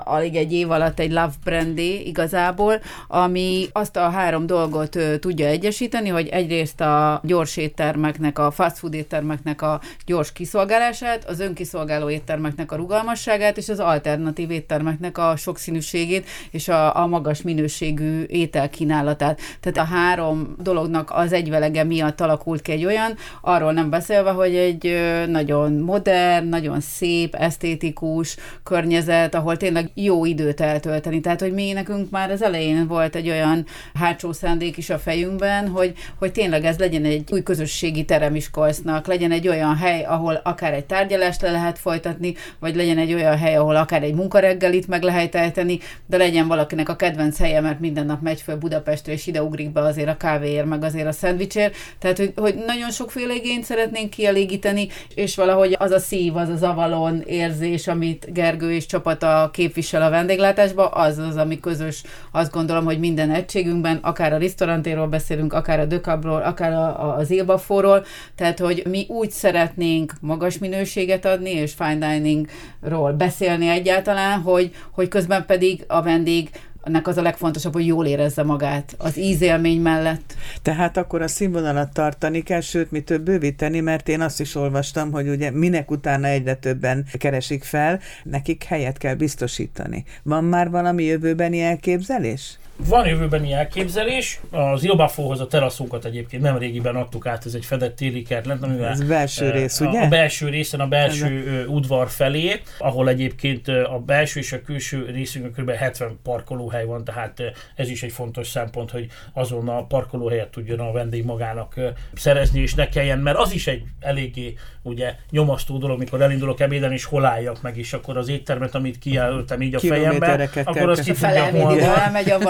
alig 0.05 0.37
egy 0.37 0.52
év 0.52 0.71
alatt 0.71 0.99
egy 0.99 1.11
love 1.11 1.33
brandé 1.45 2.00
igazából, 2.00 2.81
ami 3.09 3.67
azt 3.73 3.97
a 3.97 4.11
három 4.11 4.47
dolgot 4.47 4.99
tudja 5.21 5.47
egyesíteni, 5.47 6.09
hogy 6.09 6.29
egyrészt 6.29 6.81
a 6.81 7.21
gyors 7.25 7.57
éttermeknek, 7.57 8.38
a 8.38 8.50
fast 8.50 8.79
food 8.79 8.95
éttermeknek 8.95 9.62
a 9.62 9.81
gyors 10.07 10.33
kiszolgálását, 10.33 11.25
az 11.25 11.41
önkiszolgáló 11.41 12.11
éttermeknek 12.11 12.73
a 12.73 12.76
rugalmasságát, 12.76 13.57
és 13.57 13.69
az 13.69 13.79
alternatív 13.79 14.50
éttermeknek 14.50 15.19
a 15.19 15.37
sokszínűségét, 15.37 16.29
és 16.50 16.69
a, 16.69 16.97
a 16.97 17.07
magas 17.07 17.43
minőségű 17.43 18.23
ételkínálatát. 18.23 19.41
Tehát 19.61 19.91
a 19.91 19.95
három 19.95 20.55
dolognak 20.59 21.11
az 21.11 21.33
egyvelege 21.33 21.85
miatt 21.85 22.21
alakult 22.21 22.62
ki 22.62 22.73
egy 22.73 22.85
olyan, 22.85 23.14
arról 23.41 23.73
nem 23.73 23.91
beszélve, 23.91 24.31
hogy 24.31 24.55
egy 24.55 25.00
nagyon 25.29 25.73
modern, 25.73 26.47
nagyon 26.47 26.81
szép, 26.81 27.35
esztétikus 27.35 28.37
környezet, 28.62 29.35
ahol 29.35 29.57
tényleg 29.62 29.90
jó 29.95 30.25
időt 30.25 30.61
eltölteni. 30.61 31.21
Tehát, 31.21 31.40
hogy 31.40 31.52
mi 31.52 31.73
nekünk 31.73 32.11
már 32.11 32.31
az 32.31 32.42
elején 32.42 32.87
volt 32.87 33.14
egy 33.14 33.28
olyan 33.28 33.66
hátsó 33.95 34.33
szándék 34.33 34.76
is 34.76 34.90
a 34.90 34.99
fejünkben, 34.99 35.69
hogy, 35.69 35.92
hogy 36.19 36.33
tényleg 36.33 36.64
ez 36.64 36.78
legyen 36.78 37.04
egy 37.04 37.28
új 37.33 37.42
közösségi 37.42 38.04
terem 38.04 38.33
Miskolcnak, 38.33 39.07
legyen 39.07 39.33
egy 39.33 39.49
olyan 39.49 39.76
hely, 39.76 40.04
ahol 40.04 40.40
akár 40.45 40.73
egy 40.73 40.85
tárgyalást 40.85 41.42
le 41.42 41.50
lehet 41.50 41.78
folytatni, 41.78 42.35
vagy 42.59 42.76
legyen 42.76 42.99
egy 42.99 43.14
olyan 43.14 43.38
hely, 43.38 43.57
ahol 43.57 43.76
akár 43.76 44.02
egy 44.02 44.14
munkareggelit 44.14 44.88
meg 44.88 45.02
lehet 45.02 45.35
ejteni, 45.35 45.78
de 46.07 46.16
legyen 46.16 46.49
valakinek 46.49 46.88
a 46.88 46.97
kedvenc 46.97 47.38
helye, 47.38 47.61
mert 47.61 47.81
minden 47.81 48.07
nap 48.07 48.23
megy 48.23 48.40
föl 48.40 48.57
Budapestre, 48.57 49.12
és 49.12 49.26
ide 49.26 49.42
ugrik 49.42 49.73
be 49.73 49.81
azért 49.81 50.09
a 50.09 50.16
kávéért, 50.16 50.66
meg 50.66 50.85
azért 50.85 51.07
a 51.07 51.12
szendvicsért. 51.12 51.75
Tehát, 51.99 52.19
hogy, 52.19 52.33
hogy 52.37 52.54
nagyon 52.66 52.90
sokféle 52.90 53.35
igényt 53.35 53.64
szeretnénk 53.64 54.11
kielégíteni, 54.11 54.88
és 55.14 55.37
valahogy 55.37 55.76
az 55.78 55.90
a 55.90 55.99
szív, 55.99 56.37
az 56.37 56.49
az 56.49 56.62
avalon 56.62 57.23
érzés, 57.26 57.87
amit 57.88 58.33
Gergő 58.33 58.73
és 58.73 58.87
csapata 58.87 59.50
képvisel 59.52 60.02
a 60.02 60.11
vendéglátásba, 60.11 60.88
az 60.88 61.18
az, 61.18 61.37
ami 61.37 61.61
közös, 61.61 62.02
azt 62.30 62.52
gondolom, 62.52 62.85
hogy 62.85 62.99
minden 62.99 63.30
egységünkben, 63.30 63.99
akár 64.02 64.32
a 64.32 64.38
restaurantéról 64.38 65.06
beszélünk, 65.06 65.52
akár 65.52 65.80
a 65.80 65.85
Dökabról, 65.85 66.42
akár 66.42 66.73
a, 66.73 67.04
a, 67.04 67.16
az 67.16 67.30
Ilbafóról, 67.30 68.04
tehát, 68.35 68.59
hogy 68.59 68.82
mi 68.88 69.06
úgy 69.09 69.30
szeretnénk 69.30 70.12
magas 70.21 70.59
minőséget 70.59 71.25
adni, 71.25 71.50
és 71.50 71.73
fine 71.73 72.21
diningról 72.23 73.12
beszélni 73.12 73.68
egyáltalán, 73.68 74.40
hogy, 74.40 74.75
hogy 74.90 75.09
közben 75.09 75.47
pedig 75.47 75.85
a 75.87 76.02
vendég 76.02 76.50
ennek 76.82 77.06
az 77.06 77.16
a 77.16 77.22
legfontosabb, 77.22 77.72
hogy 77.72 77.86
jól 77.86 78.06
érezze 78.06 78.42
magát 78.42 78.94
az 78.98 79.18
ízélmény 79.18 79.80
mellett. 79.80 80.34
Tehát 80.62 80.96
akkor 80.96 81.22
a 81.22 81.28
színvonalat 81.28 81.92
tartani 81.92 82.42
kell, 82.42 82.60
sőt, 82.60 82.90
mi 82.90 83.00
több 83.00 83.22
bővíteni, 83.22 83.80
mert 83.80 84.08
én 84.08 84.20
azt 84.20 84.40
is 84.40 84.54
olvastam, 84.54 85.12
hogy 85.12 85.28
ugye 85.28 85.50
minek 85.50 85.90
utána 85.90 86.26
egyre 86.26 86.54
többen 86.54 87.04
keresik 87.18 87.64
fel, 87.64 88.00
nekik 88.24 88.64
helyet 88.64 88.98
kell 88.98 89.14
biztosítani. 89.14 90.04
Van 90.22 90.44
már 90.44 90.70
valami 90.70 91.04
jövőbeni 91.04 91.60
elképzelés? 91.60 92.58
Van 92.88 93.06
jövőbeni 93.06 93.52
elképzelés, 93.52 94.40
az 94.50 94.84
Ilbafóhoz 94.84 95.40
a 95.40 95.46
teraszunkat 95.46 96.04
egyébként 96.04 96.42
nem 96.42 96.58
régiben 96.58 96.96
adtuk 96.96 97.26
át, 97.26 97.46
ez 97.46 97.54
egy 97.54 97.64
fedett 97.64 97.96
téli 97.96 98.22
kert 98.22 98.46
lent, 98.46 98.62
amivel 98.62 98.90
ez 98.90 99.02
belső 99.02 99.50
rész, 99.50 99.80
a, 99.80 99.86
ugye? 99.86 100.00
A 100.00 100.08
belső 100.08 100.48
részen, 100.48 100.80
a 100.80 100.86
belső 100.86 101.60
ez 101.60 101.66
udvar 101.66 102.10
felé, 102.10 102.60
ahol 102.78 103.08
egyébként 103.08 103.68
a 103.68 104.02
belső 104.06 104.40
és 104.40 104.52
a 104.52 104.62
külső 104.62 105.10
részünkön 105.12 105.64
kb. 105.64 105.70
70 105.70 106.18
parkolóhely 106.22 106.84
van, 106.84 107.04
tehát 107.04 107.42
ez 107.76 107.88
is 107.88 108.02
egy 108.02 108.12
fontos 108.12 108.48
szempont, 108.48 108.90
hogy 108.90 109.06
azon 109.32 109.68
a 109.68 109.86
parkolóhelyet 109.86 110.48
tudjon 110.48 110.80
a 110.80 110.92
vendég 110.92 111.24
magának 111.24 111.74
szerezni, 112.14 112.60
és 112.60 112.74
ne 112.74 112.88
kelljen, 112.88 113.18
mert 113.18 113.38
az 113.38 113.52
is 113.52 113.66
egy 113.66 113.82
eléggé 114.00 114.54
ugye 114.82 115.14
nyomasztó 115.30 115.78
dolog, 115.78 115.98
mikor 115.98 116.22
elindulok 116.22 116.60
ebéden, 116.60 116.92
és 116.92 117.04
hol 117.04 117.24
álljak 117.24 117.62
meg, 117.62 117.76
és 117.78 117.92
akkor 117.92 118.16
az 118.16 118.28
éttermet, 118.28 118.74
amit 118.74 118.98
kijelöltem 118.98 119.62
így 119.62 119.74
a 119.74 119.78
fejembe, 119.78 120.48
akkor 120.64 120.88
azt 120.88 121.02
ki 121.02 121.12
tudja 121.12 121.50
hol 121.50 121.80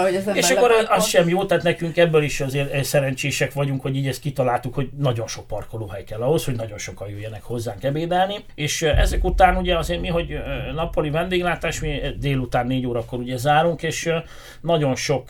hogy 0.03 0.15
az 0.27 0.35
És 0.35 0.49
akkor 0.49 0.71
az, 0.71 0.85
az 0.89 1.05
sem 1.05 1.29
jó, 1.29 1.45
tehát 1.45 1.63
nekünk 1.63 1.97
ebből 1.97 2.23
is 2.23 2.41
azért 2.41 2.83
szerencsések 2.83 3.53
vagyunk, 3.53 3.81
hogy 3.81 3.95
így 3.95 4.07
ezt 4.07 4.21
kitaláltuk, 4.21 4.73
hogy 4.73 4.89
nagyon 4.97 5.27
sok 5.27 5.47
parkolóhely 5.47 6.03
kell 6.03 6.21
ahhoz, 6.21 6.45
hogy 6.45 6.55
nagyon 6.55 6.77
sokan 6.77 7.09
jöjjenek 7.09 7.43
hozzánk 7.43 7.83
ebédelni. 7.83 8.35
És 8.55 8.81
ezek 8.81 9.23
után 9.23 9.55
ugye 9.55 9.77
azért 9.77 10.01
mi, 10.01 10.07
hogy 10.07 10.37
nappali 10.75 11.09
vendéglátás, 11.09 11.79
mi 11.79 11.99
délután 12.19 12.67
négy 12.67 12.85
órakor 12.85 13.19
ugye 13.19 13.37
zárunk, 13.37 13.83
és 13.83 14.09
nagyon 14.61 14.95
sok 14.95 15.29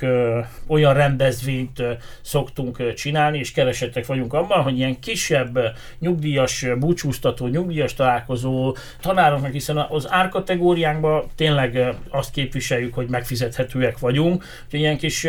olyan 0.68 0.94
rendezvényt 0.94 1.84
szoktunk 2.22 2.94
csinálni, 2.94 3.38
és 3.38 3.52
keresettek 3.52 4.06
vagyunk 4.06 4.34
abban, 4.34 4.64
hogy 4.64 4.78
ilyen 4.78 5.00
kisebb 5.00 5.60
nyugdíjas 6.00 6.66
búcsúztató, 6.80 7.48
nyugdíjas 7.48 7.94
találkozó 7.94 8.76
tanároknak, 9.02 9.52
hiszen 9.52 9.78
az 9.78 10.12
árkategóriánkban 10.12 11.24
tényleg 11.36 11.96
azt 12.10 12.32
képviseljük, 12.32 12.94
hogy 12.94 13.08
megfizethetőek 13.10 14.00
vagyunk, 14.00 14.44
Úgyhogy 14.66 14.83
ilyen 14.84 14.98
kis 14.98 15.28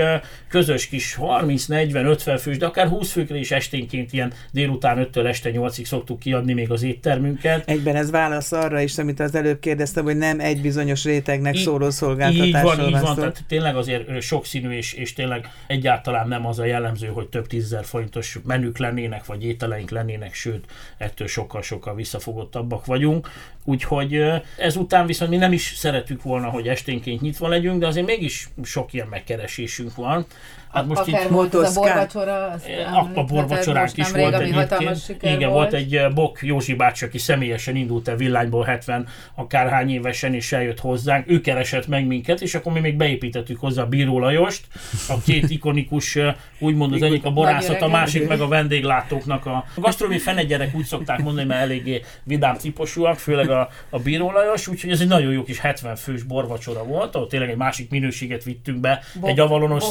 közös 0.48 0.86
kis 0.86 1.16
30-40-50 1.20 2.38
fős, 2.40 2.58
de 2.58 2.66
akár 2.66 2.88
20 2.88 3.12
főkre 3.12 3.36
is 3.36 3.50
esténként 3.50 4.12
ilyen 4.12 4.32
délután 4.52 5.08
5-től 5.12 5.26
este 5.26 5.50
8-ig 5.52 5.84
szoktuk 5.84 6.18
kiadni 6.18 6.52
még 6.52 6.70
az 6.70 6.82
éttermünket. 6.82 7.68
Egyben 7.68 7.96
ez 7.96 8.10
válasz 8.10 8.52
arra 8.52 8.80
is, 8.80 8.98
amit 8.98 9.20
az 9.20 9.34
előbb 9.34 9.60
kérdeztem, 9.60 10.04
hogy 10.04 10.16
nem 10.16 10.40
egy 10.40 10.60
bizonyos 10.60 11.04
rétegnek 11.04 11.56
szóló 11.56 11.90
szolgáltatásról 11.90 12.72
Így 12.72 12.78
van, 12.78 12.88
így 12.88 13.00
van, 13.00 13.14
tehát 13.14 13.44
tényleg 13.48 13.76
azért 13.76 14.20
sokszínű, 14.20 14.70
és, 14.70 14.92
és 14.92 15.12
tényleg 15.12 15.48
egyáltalán 15.66 16.28
nem 16.28 16.46
az 16.46 16.58
a 16.58 16.64
jellemző, 16.64 17.06
hogy 17.06 17.26
több 17.26 17.46
tízezer 17.46 17.84
forintos 17.84 18.38
menük 18.44 18.78
lennének, 18.78 19.26
vagy 19.26 19.44
ételeink 19.44 19.90
lennének, 19.90 20.34
sőt, 20.34 20.66
ettől 20.98 21.26
sokkal-sokkal 21.26 21.94
visszafogottabbak 21.94 22.86
vagyunk. 22.86 23.28
Úgyhogy 23.64 24.22
ezután 24.58 25.06
viszont 25.06 25.30
mi 25.30 25.36
nem 25.36 25.52
is 25.52 25.72
szeretük 25.76 26.22
volna, 26.22 26.48
hogy 26.48 26.68
esténként 26.68 27.20
nyitva 27.20 27.48
legyünk, 27.48 27.80
de 27.80 27.86
azért 27.86 28.06
mégis 28.06 28.48
sok 28.62 28.92
ilyen 28.92 29.08
megkeresésünk 29.34 29.94
van. 29.94 30.26
Hát 30.74 30.86
most 30.86 31.00
Akár 31.00 31.24
itt 31.24 31.28
volt 31.28 31.54
az 31.54 31.76
a 31.76 31.80
borvacsora, 31.80 32.46
a, 32.92 33.10
a 33.14 33.24
borvacsoránk 33.24 33.96
is 33.96 34.10
volt 34.10 34.34
egyébként. 34.34 35.16
Igen, 35.20 35.50
volt 35.50 35.72
egy 35.72 36.00
Bok 36.14 36.38
Józsi 36.42 36.74
bácsi, 36.74 37.04
aki 37.04 37.18
személyesen 37.18 37.76
indult 37.76 38.08
a 38.08 38.16
villányból 38.16 38.64
70 38.64 39.06
akárhány 39.34 39.90
évesen, 39.90 40.34
és 40.34 40.52
eljött 40.52 40.80
hozzánk. 40.80 41.30
Ő 41.30 41.40
keresett 41.40 41.86
meg 41.86 42.06
minket, 42.06 42.40
és 42.40 42.54
akkor 42.54 42.72
mi 42.72 42.80
még 42.80 42.96
beépítettük 42.96 43.60
hozzá 43.60 43.82
a 43.82 43.86
Bíró 43.86 44.18
Lajost, 44.18 44.66
a 45.08 45.20
két 45.24 45.50
ikonikus, 45.50 46.18
úgymond 46.58 46.92
az 46.92 47.02
egyik 47.02 47.24
a 47.24 47.30
borászat, 47.30 47.82
a 47.82 47.88
másik 47.88 48.28
meg 48.28 48.40
a 48.40 48.48
vendéglátóknak 48.48 49.46
a, 49.46 49.64
a 49.74 49.80
gasztronómi 49.80 50.18
fenegyerek 50.18 50.74
úgy 50.74 50.84
szokták 50.84 51.22
mondani, 51.22 51.46
mert 51.46 51.60
eléggé 51.60 52.02
vidám 52.22 52.56
típusúak, 52.56 53.18
főleg 53.18 53.50
a, 53.50 53.68
a 53.90 53.98
Bíró 53.98 54.30
Lajos, 54.30 54.68
úgyhogy 54.68 54.90
ez 54.90 55.00
egy 55.00 55.08
nagyon 55.08 55.32
jó 55.32 55.42
kis 55.42 55.58
70 55.58 55.96
fős 55.96 56.22
borvacsora 56.22 56.84
volt, 56.84 57.14
ahol 57.14 57.26
tényleg 57.26 57.50
egy 57.50 57.56
másik 57.56 57.90
minőséget 57.90 58.44
vittünk 58.44 58.80
be, 58.80 59.00
Bob, 59.14 59.28
egy 59.28 59.40
avalonos 59.40 59.84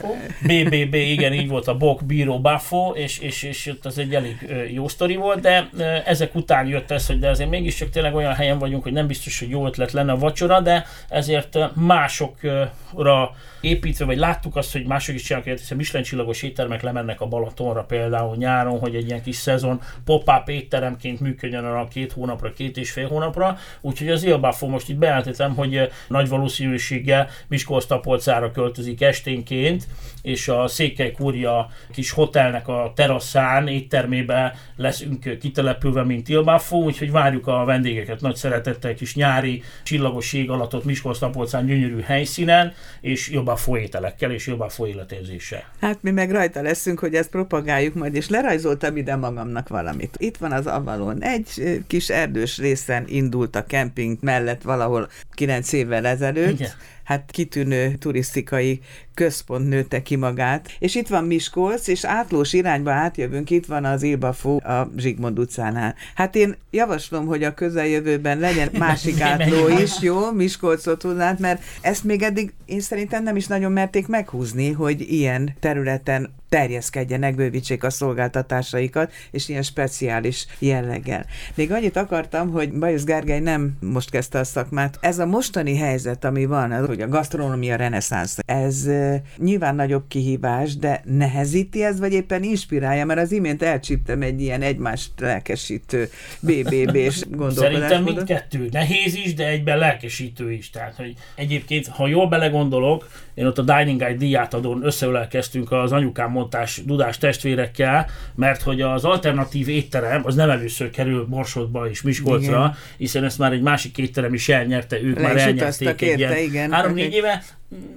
szív. 0.00 0.68
BBB, 0.68 0.94
igen, 0.94 1.32
így 1.32 1.48
volt 1.48 1.68
a 1.68 1.76
Bok, 1.76 2.04
Bíró, 2.04 2.40
Buffo, 2.40 2.92
és, 2.94 3.18
és, 3.18 3.42
és 3.42 3.66
ott 3.66 3.86
az 3.86 3.98
egy 3.98 4.14
elég 4.14 4.54
jó 4.72 4.88
sztori 4.88 5.16
volt, 5.16 5.40
de 5.40 5.70
ezek 6.04 6.34
után 6.34 6.66
jött 6.66 6.90
ez, 6.90 7.06
hogy 7.06 7.18
de 7.18 7.28
azért 7.28 7.50
mégiscsak 7.50 7.90
tényleg 7.90 8.14
olyan 8.14 8.34
helyen 8.34 8.58
vagyunk, 8.58 8.82
hogy 8.82 8.92
nem 8.92 9.06
biztos, 9.06 9.38
hogy 9.38 9.50
jó 9.50 9.66
ötlet 9.66 9.92
lenne 9.92 10.12
a 10.12 10.18
vacsora, 10.18 10.60
de 10.60 10.86
ezért 11.08 11.58
másokra 11.74 13.34
építve, 13.60 14.04
vagy 14.04 14.18
láttuk 14.18 14.56
azt, 14.56 14.72
hogy 14.72 14.86
mások 14.86 15.14
is 15.14 15.22
csinálnak, 15.22 15.58
hiszen 15.58 15.76
Michelin 15.76 16.06
csillagos 16.06 16.42
éttermek 16.42 16.82
lemennek 16.82 17.20
a 17.20 17.26
Balatonra 17.26 17.84
például 17.84 18.36
nyáron, 18.36 18.78
hogy 18.78 18.94
egy 18.94 19.06
ilyen 19.08 19.22
kis 19.22 19.36
szezon 19.36 19.80
pop-up 20.04 20.48
étteremként 20.48 21.20
működjön 21.20 21.64
a 21.64 21.88
két 21.88 22.12
hónapra, 22.12 22.52
két 22.52 22.76
és 22.76 22.90
fél 22.90 23.08
hónapra. 23.08 23.58
Úgyhogy 23.80 24.10
az 24.10 24.22
Ilbáfó 24.22 24.68
most 24.68 24.88
itt 24.88 24.96
bejelentettem, 24.96 25.54
hogy 25.54 25.88
nagy 26.08 26.28
valószínűséggel 26.28 27.28
Miskolc 27.48 27.84
Tapolcára 27.84 28.50
költözik 28.50 29.02
esténként, 29.02 29.86
és 30.22 30.48
a 30.48 30.66
Székely 30.68 31.12
Kúria 31.12 31.70
kis 31.92 32.10
hotelnek 32.10 32.68
a 32.68 32.92
teraszán, 32.96 33.68
éttermébe 33.68 34.54
leszünk 34.76 35.38
kitelepülve, 35.38 36.04
mint 36.04 36.28
Ilbáfó, 36.28 36.82
úgyhogy 36.82 37.10
várjuk 37.10 37.46
a 37.46 37.64
vendégeket 37.64 38.20
nagy 38.20 38.34
szeretettel, 38.34 38.94
kis 38.94 39.14
nyári 39.14 39.62
csillagos 39.82 40.32
ég 40.32 40.50
alatt 40.50 40.74
ott 40.74 40.84
Miskolc 40.84 41.18
Tapolcán 41.18 41.66
gyönyörű 41.66 42.00
helyszínen, 42.00 42.72
és 43.00 43.30
jobb 43.30 43.48
a 43.50 43.56
folyételekkel 43.56 44.30
és 44.30 44.46
jobb 44.46 44.60
a 44.60 44.68
folyéletérzéssel. 44.68 45.64
Hát 45.80 46.02
mi 46.02 46.10
meg 46.10 46.30
rajta 46.30 46.62
leszünk, 46.62 46.98
hogy 46.98 47.14
ezt 47.14 47.30
propagáljuk 47.30 47.94
majd, 47.94 48.14
és 48.14 48.28
lerajzoltam 48.28 48.96
ide 48.96 49.16
magamnak 49.16 49.68
valamit. 49.68 50.14
Itt 50.18 50.36
van 50.36 50.52
az 50.52 50.66
Avalon. 50.66 51.22
Egy 51.22 51.82
kis 51.86 52.08
erdős 52.08 52.58
részen 52.58 53.04
indult 53.08 53.56
a 53.56 53.64
kemping 53.64 54.18
mellett 54.20 54.62
valahol 54.62 55.08
9 55.34 55.72
évvel 55.72 56.06
ezelőtt. 56.06 56.58
Igen 56.60 56.70
hát 57.04 57.30
kitűnő 57.30 57.94
turisztikai 57.94 58.80
központ 59.14 59.68
nőtte 59.68 60.02
ki 60.02 60.16
magát. 60.16 60.76
És 60.78 60.94
itt 60.94 61.08
van 61.08 61.24
Miskolc, 61.24 61.86
és 61.86 62.04
átlós 62.04 62.52
irányba 62.52 62.90
átjövünk, 62.90 63.50
itt 63.50 63.66
van 63.66 63.84
az 63.84 64.02
Ilbafó 64.02 64.56
a 64.56 64.90
Zsigmond 64.96 65.38
utcánál. 65.38 65.94
Hát 66.14 66.36
én 66.36 66.56
javaslom, 66.70 67.26
hogy 67.26 67.42
a 67.42 67.54
közeljövőben 67.54 68.38
legyen 68.38 68.68
másik 68.78 69.20
átló 69.20 69.68
is, 69.68 70.00
jó, 70.00 70.32
Miskolcot 70.32 70.98
tudnánk, 70.98 71.38
mert 71.38 71.62
ezt 71.80 72.04
még 72.04 72.22
eddig 72.22 72.52
én 72.64 72.80
szerintem 72.80 73.22
nem 73.22 73.36
is 73.36 73.46
nagyon 73.46 73.72
merték 73.72 74.06
meghúzni, 74.06 74.72
hogy 74.72 75.12
ilyen 75.12 75.56
területen 75.60 76.38
terjeszkedjenek, 76.50 77.34
bővítsék 77.34 77.84
a 77.84 77.90
szolgáltatásaikat, 77.90 79.12
és 79.30 79.48
ilyen 79.48 79.62
speciális 79.62 80.46
jelleggel. 80.58 81.26
Még 81.54 81.72
annyit 81.72 81.96
akartam, 81.96 82.50
hogy 82.50 82.72
Bajusz 82.72 83.04
Gergely 83.04 83.40
nem 83.40 83.76
most 83.80 84.10
kezdte 84.10 84.38
a 84.38 84.44
szakmát. 84.44 84.98
Ez 85.00 85.18
a 85.18 85.26
mostani 85.26 85.76
helyzet, 85.76 86.24
ami 86.24 86.44
van, 86.44 86.86
hogy 86.86 87.00
a 87.00 87.08
gasztronómia 87.08 87.76
reneszánsz, 87.76 88.38
ez 88.46 88.88
nyilván 89.36 89.74
nagyobb 89.74 90.04
kihívás, 90.08 90.76
de 90.76 91.02
nehezíti 91.04 91.84
ez, 91.84 91.98
vagy 91.98 92.12
éppen 92.12 92.42
inspirálja, 92.42 93.04
mert 93.04 93.20
az 93.20 93.32
imént 93.32 93.62
elcsíptem 93.62 94.22
egy 94.22 94.40
ilyen 94.40 94.62
egymást 94.62 95.10
lelkesítő 95.18 96.08
BBB-s 96.40 97.24
gondolkodást. 97.28 97.54
Szerintem 97.58 98.02
mindkettő. 98.02 98.68
Nehéz 98.70 99.14
is, 99.14 99.34
de 99.34 99.48
egyben 99.48 99.78
lelkesítő 99.78 100.52
is. 100.52 100.70
Tehát, 100.70 100.96
hogy 100.96 101.14
egyébként, 101.34 101.88
ha 101.88 102.06
jól 102.06 102.28
belegondolok, 102.28 103.08
én 103.34 103.46
ott 103.46 103.58
a 103.58 103.62
Dining 103.62 104.00
Guide 104.00 104.16
díjátadón 104.16 104.84
összeülelkeztünk 104.84 105.72
az 105.72 105.92
anyukám 105.92 106.30
montás 106.40 106.80
dudás 106.84 107.18
testvérekkel, 107.18 108.06
mert 108.34 108.62
hogy 108.62 108.80
az 108.80 109.04
alternatív 109.04 109.68
étterem 109.68 110.22
az 110.24 110.34
nem 110.34 110.50
először 110.50 110.90
kerül 110.90 111.24
Borsodba 111.24 111.88
és 111.88 112.02
Miskolcra, 112.02 112.58
igen. 112.58 112.76
hiszen 112.96 113.24
ezt 113.24 113.38
már 113.38 113.52
egy 113.52 113.62
másik 113.62 113.98
étterem 113.98 114.34
is 114.34 114.48
elnyerte, 114.48 115.00
ők 115.00 115.16
Le 115.16 115.22
már 115.22 115.36
elnyerték 115.36 116.02
egy 116.02 116.18
ilyen 116.18 116.36
igen. 116.36 116.72
három-négy 116.72 117.12
éve, 117.12 117.42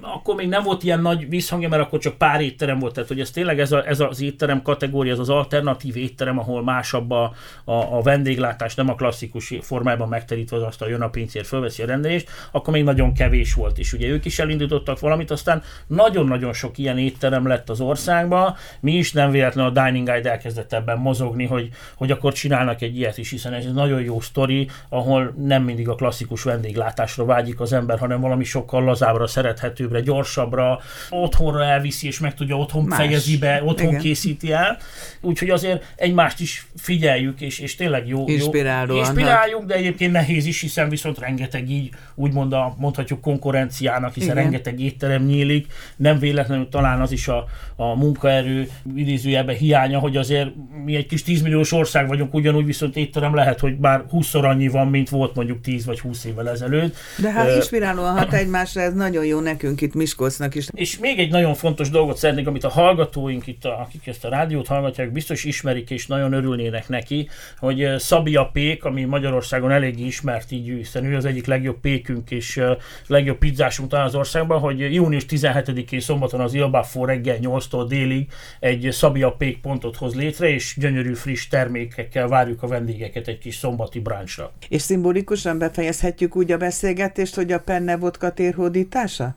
akkor 0.02 0.36
még 0.36 0.48
nem 0.48 0.64
volt 0.64 0.84
ilyen 0.84 1.02
nagy 1.02 1.30
visszhangja, 1.30 1.70
mert 1.70 1.82
akkor 1.82 2.00
csak 2.00 2.18
pár 2.18 2.42
étterem 2.42 2.80
volt, 2.80 2.94
tehát 2.94 3.10
hogy 3.10 3.20
ez 3.20 3.32
tényleg 3.32 3.60
ez, 3.60 3.72
a, 3.72 3.88
ez 3.88 4.00
az 4.00 4.22
étterem 4.22 4.62
kategória, 4.62 5.14
ez 5.14 5.20
az 5.20 5.30
alternatív 5.30 5.98
étterem, 5.98 6.40
ahol 6.40 6.64
másabb 6.64 7.12
a, 7.12 7.34
a, 7.64 7.74
a 7.74 8.02
vendéglátás, 8.02 8.76
nem 8.76 8.90
a 8.90 8.96
klasszikus 8.96 9.54
formában 9.62 10.08
megterítve 10.08 10.58
az 10.58 10.64
asztal, 10.64 10.90
jön 10.90 11.02
a 11.02 11.10
pincér, 11.10 11.46
fölveszi 11.46 11.84
a 11.84 11.86
rendelést, 11.86 12.30
akkor 12.52 12.74
még 12.74 12.84
nagyon 12.84 13.14
kevés 13.14 13.54
volt, 13.54 13.78
és 13.78 13.94
ugye 13.94 14.08
ők 14.08 14.26
is 14.26 14.40
elindítottak 14.40 15.00
valamit, 15.00 15.32
aztán 15.32 15.62
nagyon-nagyon 15.88 16.54
sok 16.54 16.78
ilyen 16.78 16.98
étterem 16.98 17.48
lett 17.48 17.70
az 17.70 17.82
országban, 17.82 18.56
mi 18.80 18.92
is 18.92 19.12
nem 19.12 19.32
véletlenül 19.32 19.72
a 19.76 19.84
Dining 19.84 20.08
Guide 20.08 20.32
elkezdett 20.32 20.74
ebben 20.74 20.98
mozogni, 20.98 21.46
hogy, 21.46 21.70
hogy 21.96 22.12
akkor 22.12 22.34
csinálnak 22.34 22.82
egy 22.82 22.98
ilyet 22.98 23.18
is, 23.18 23.30
hiszen 23.30 23.54
ez 23.54 23.66
egy 23.66 23.74
nagyon 23.74 24.02
jó 24.02 24.20
sztori, 24.20 24.70
ahol 24.90 25.34
nem 25.38 25.64
mindig 25.64 25.90
a 25.90 25.96
klasszikus 25.96 26.44
vendéglátásra 26.44 27.26
vágyik 27.26 27.60
az 27.60 27.74
ember, 27.74 28.00
hanem 28.00 28.22
valami 28.22 28.44
sokkal 28.44 28.84
lazábbra 28.84 29.28
szeret 29.28 29.62
érthetőbbre, 29.64 30.00
gyorsabbra, 30.00 30.80
otthonra 31.10 31.64
elviszi, 31.64 32.08
és 32.08 32.20
meg 32.20 32.34
tudja 32.34 32.58
otthon 32.58 32.84
Más. 32.84 33.00
fejezi 33.00 33.38
be, 33.38 33.62
otthon 33.66 33.88
Igen. 33.88 34.02
készíti 34.02 34.52
el. 34.52 34.78
Úgyhogy 35.22 35.50
azért 35.50 35.84
egymást 35.96 36.40
is 36.40 36.68
figyeljük, 36.78 37.42
és, 37.42 37.60
és 37.60 37.76
tényleg 37.76 38.08
jó. 38.08 38.28
Inspirálóan. 38.28 38.98
Jó, 38.98 39.04
inspiráljuk, 39.04 39.66
de 39.66 39.74
egyébként 39.76 40.12
nehéz 40.12 40.46
is, 40.46 40.62
hiszen 40.62 40.90
viszont 40.90 41.20
rengeteg 41.20 41.70
így, 41.70 41.90
úgymond 42.16 42.54
a, 42.54 42.76
mondhatjuk 42.78 43.22
konkurenciának, 43.22 44.14
hiszen 44.14 44.30
Igen. 44.32 44.44
rengeteg 44.44 44.80
étterem 44.80 45.24
nyílik. 45.24 45.68
Nem 45.96 46.20
véletlenül 46.20 46.70
talán 46.70 47.02
az 47.02 47.12
is 47.12 47.28
a, 47.28 47.46
a 47.76 47.96
munkaerő 47.96 48.70
idézőjelben 48.96 49.56
hiánya, 49.56 50.00
hogy 50.00 50.18
azért 50.18 50.50
mi 50.86 50.96
egy 50.96 51.06
kis 51.06 51.24
10 51.24 51.42
milliós 51.42 51.72
ország 51.72 52.08
vagyunk, 52.08 52.34
ugyanúgy 52.34 52.66
viszont 52.66 52.96
étterem 52.96 53.36
lehet, 53.36 53.60
hogy 53.60 53.78
már 53.78 54.04
20-szor 54.12 54.44
annyi 54.44 54.68
van, 54.68 54.88
mint 54.88 55.10
volt 55.10 55.36
mondjuk 55.36 55.62
10 55.62 55.86
vagy 55.86 56.00
20 56.00 56.26
évvel 56.26 56.50
ezelőtt. 56.50 56.96
De 57.18 57.32
hát 57.32 57.48
uh, 57.48 57.56
inspirálóan 57.56 58.18
hat 58.18 58.34
egymásra, 58.34 58.82
ez 58.82 58.94
nagyon 58.94 59.26
jó 59.26 59.40
nekünk 59.54 59.82
itt 59.82 59.94
Miskolcnak 59.94 60.56
is. 60.56 60.68
És 60.72 61.00
még 61.00 61.20
egy 61.20 61.30
nagyon 61.30 61.54
fontos 61.54 61.90
dolgot 61.90 62.18
szeretnék, 62.18 62.48
amit 62.48 62.64
a 62.64 62.70
hallgatóink 62.70 63.48
itt, 63.48 63.66
a, 63.66 63.80
akik 63.80 64.08
ezt 64.08 64.26
a 64.26 64.30
rádiót 64.30 64.68
hallgatják, 64.68 65.12
biztos 65.12 65.44
ismerik 65.44 65.90
és 65.90 66.08
nagyon 66.08 66.34
örülnének 66.34 66.90
neki, 66.90 67.30
hogy 67.58 67.88
Szabia 67.98 68.50
Pék, 68.54 68.84
ami 68.84 69.04
Magyarországon 69.04 69.72
elég 69.72 70.00
ismert 70.00 70.52
így, 70.52 70.68
hiszen 70.68 71.06
ő 71.06 71.16
az 71.16 71.26
egyik 71.26 71.46
legjobb 71.46 71.80
pékünk 71.80 72.32
és 72.32 72.62
legjobb 73.08 73.38
pizzásunk 73.38 73.90
talán 73.90 74.06
az 74.06 74.16
országban, 74.16 74.60
hogy 74.60 74.94
június 74.94 75.26
17-én 75.30 76.00
szombaton 76.00 76.40
az 76.40 76.54
Ilbáfó 76.54 77.06
reggel 77.06 77.38
8-tól 77.42 77.86
délig 77.88 78.32
egy 78.60 78.88
Szabia 78.92 79.32
Pék 79.32 79.62
pontot 79.62 79.96
hoz 79.96 80.16
létre, 80.16 80.50
és 80.50 80.76
gyönyörű 80.80 81.14
friss 81.14 81.48
termékekkel 81.48 82.28
várjuk 82.28 82.64
a 82.64 82.68
vendégeket 82.68 83.28
egy 83.28 83.38
kis 83.38 83.56
szombati 83.56 84.00
bráncsra. 84.00 84.52
És 84.70 84.82
szimbolikusan 84.82 85.58
befejezhetjük 85.58 86.36
úgy 86.36 86.52
a 86.52 86.58
beszélgetést, 86.58 87.36
hogy 87.36 87.52
a 87.52 87.60
penne 87.60 87.98
vodka 87.98 88.32
térhódítása? 88.32 89.36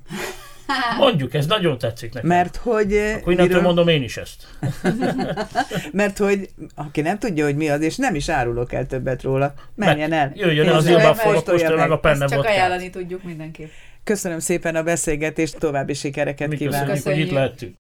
Mondjuk, 0.99 1.35
ez 1.35 1.47
nagyon 1.47 1.79
tetszik 1.79 2.13
nekem. 2.13 2.29
Mert 2.29 2.57
hogy... 2.57 2.93
Akkor 2.97 3.33
innentől 3.33 3.47
miről... 3.47 3.63
mondom 3.63 3.89
én 3.89 4.03
is 4.03 4.17
ezt. 4.17 4.47
Mert 5.93 6.19
hogy 6.19 6.49
aki 6.75 7.01
nem 7.01 7.19
tudja, 7.19 7.45
hogy 7.45 7.57
mi 7.57 7.69
az, 7.69 7.81
és 7.81 7.97
nem 7.97 8.15
is 8.15 8.29
árulok 8.29 8.73
el 8.73 8.87
többet 8.87 9.23
róla, 9.23 9.55
menjen 9.75 10.13
el. 10.13 10.33
Jöjjön 10.35 10.69
el 10.69 10.75
az 10.75 10.87
ilbáfol, 10.87 11.43
meg 11.77 11.91
a 11.91 11.99
penne 11.99 12.25
Ezt 12.25 12.33
csak 12.33 12.45
ajánlani 12.45 12.91
tudjuk 12.91 13.23
mindenképp. 13.23 13.71
Köszönöm 14.05 14.39
szépen 14.39 14.77
a 14.77 14.83
beszélgetést, 14.83 15.59
további 15.59 15.95
sikereket 15.95 16.49
Mi 16.49 16.57
kívánok. 16.57 16.95
Köszönjük, 16.95 17.21
hogy 17.21 17.29
itt 17.29 17.35
lehettünk. 17.35 17.77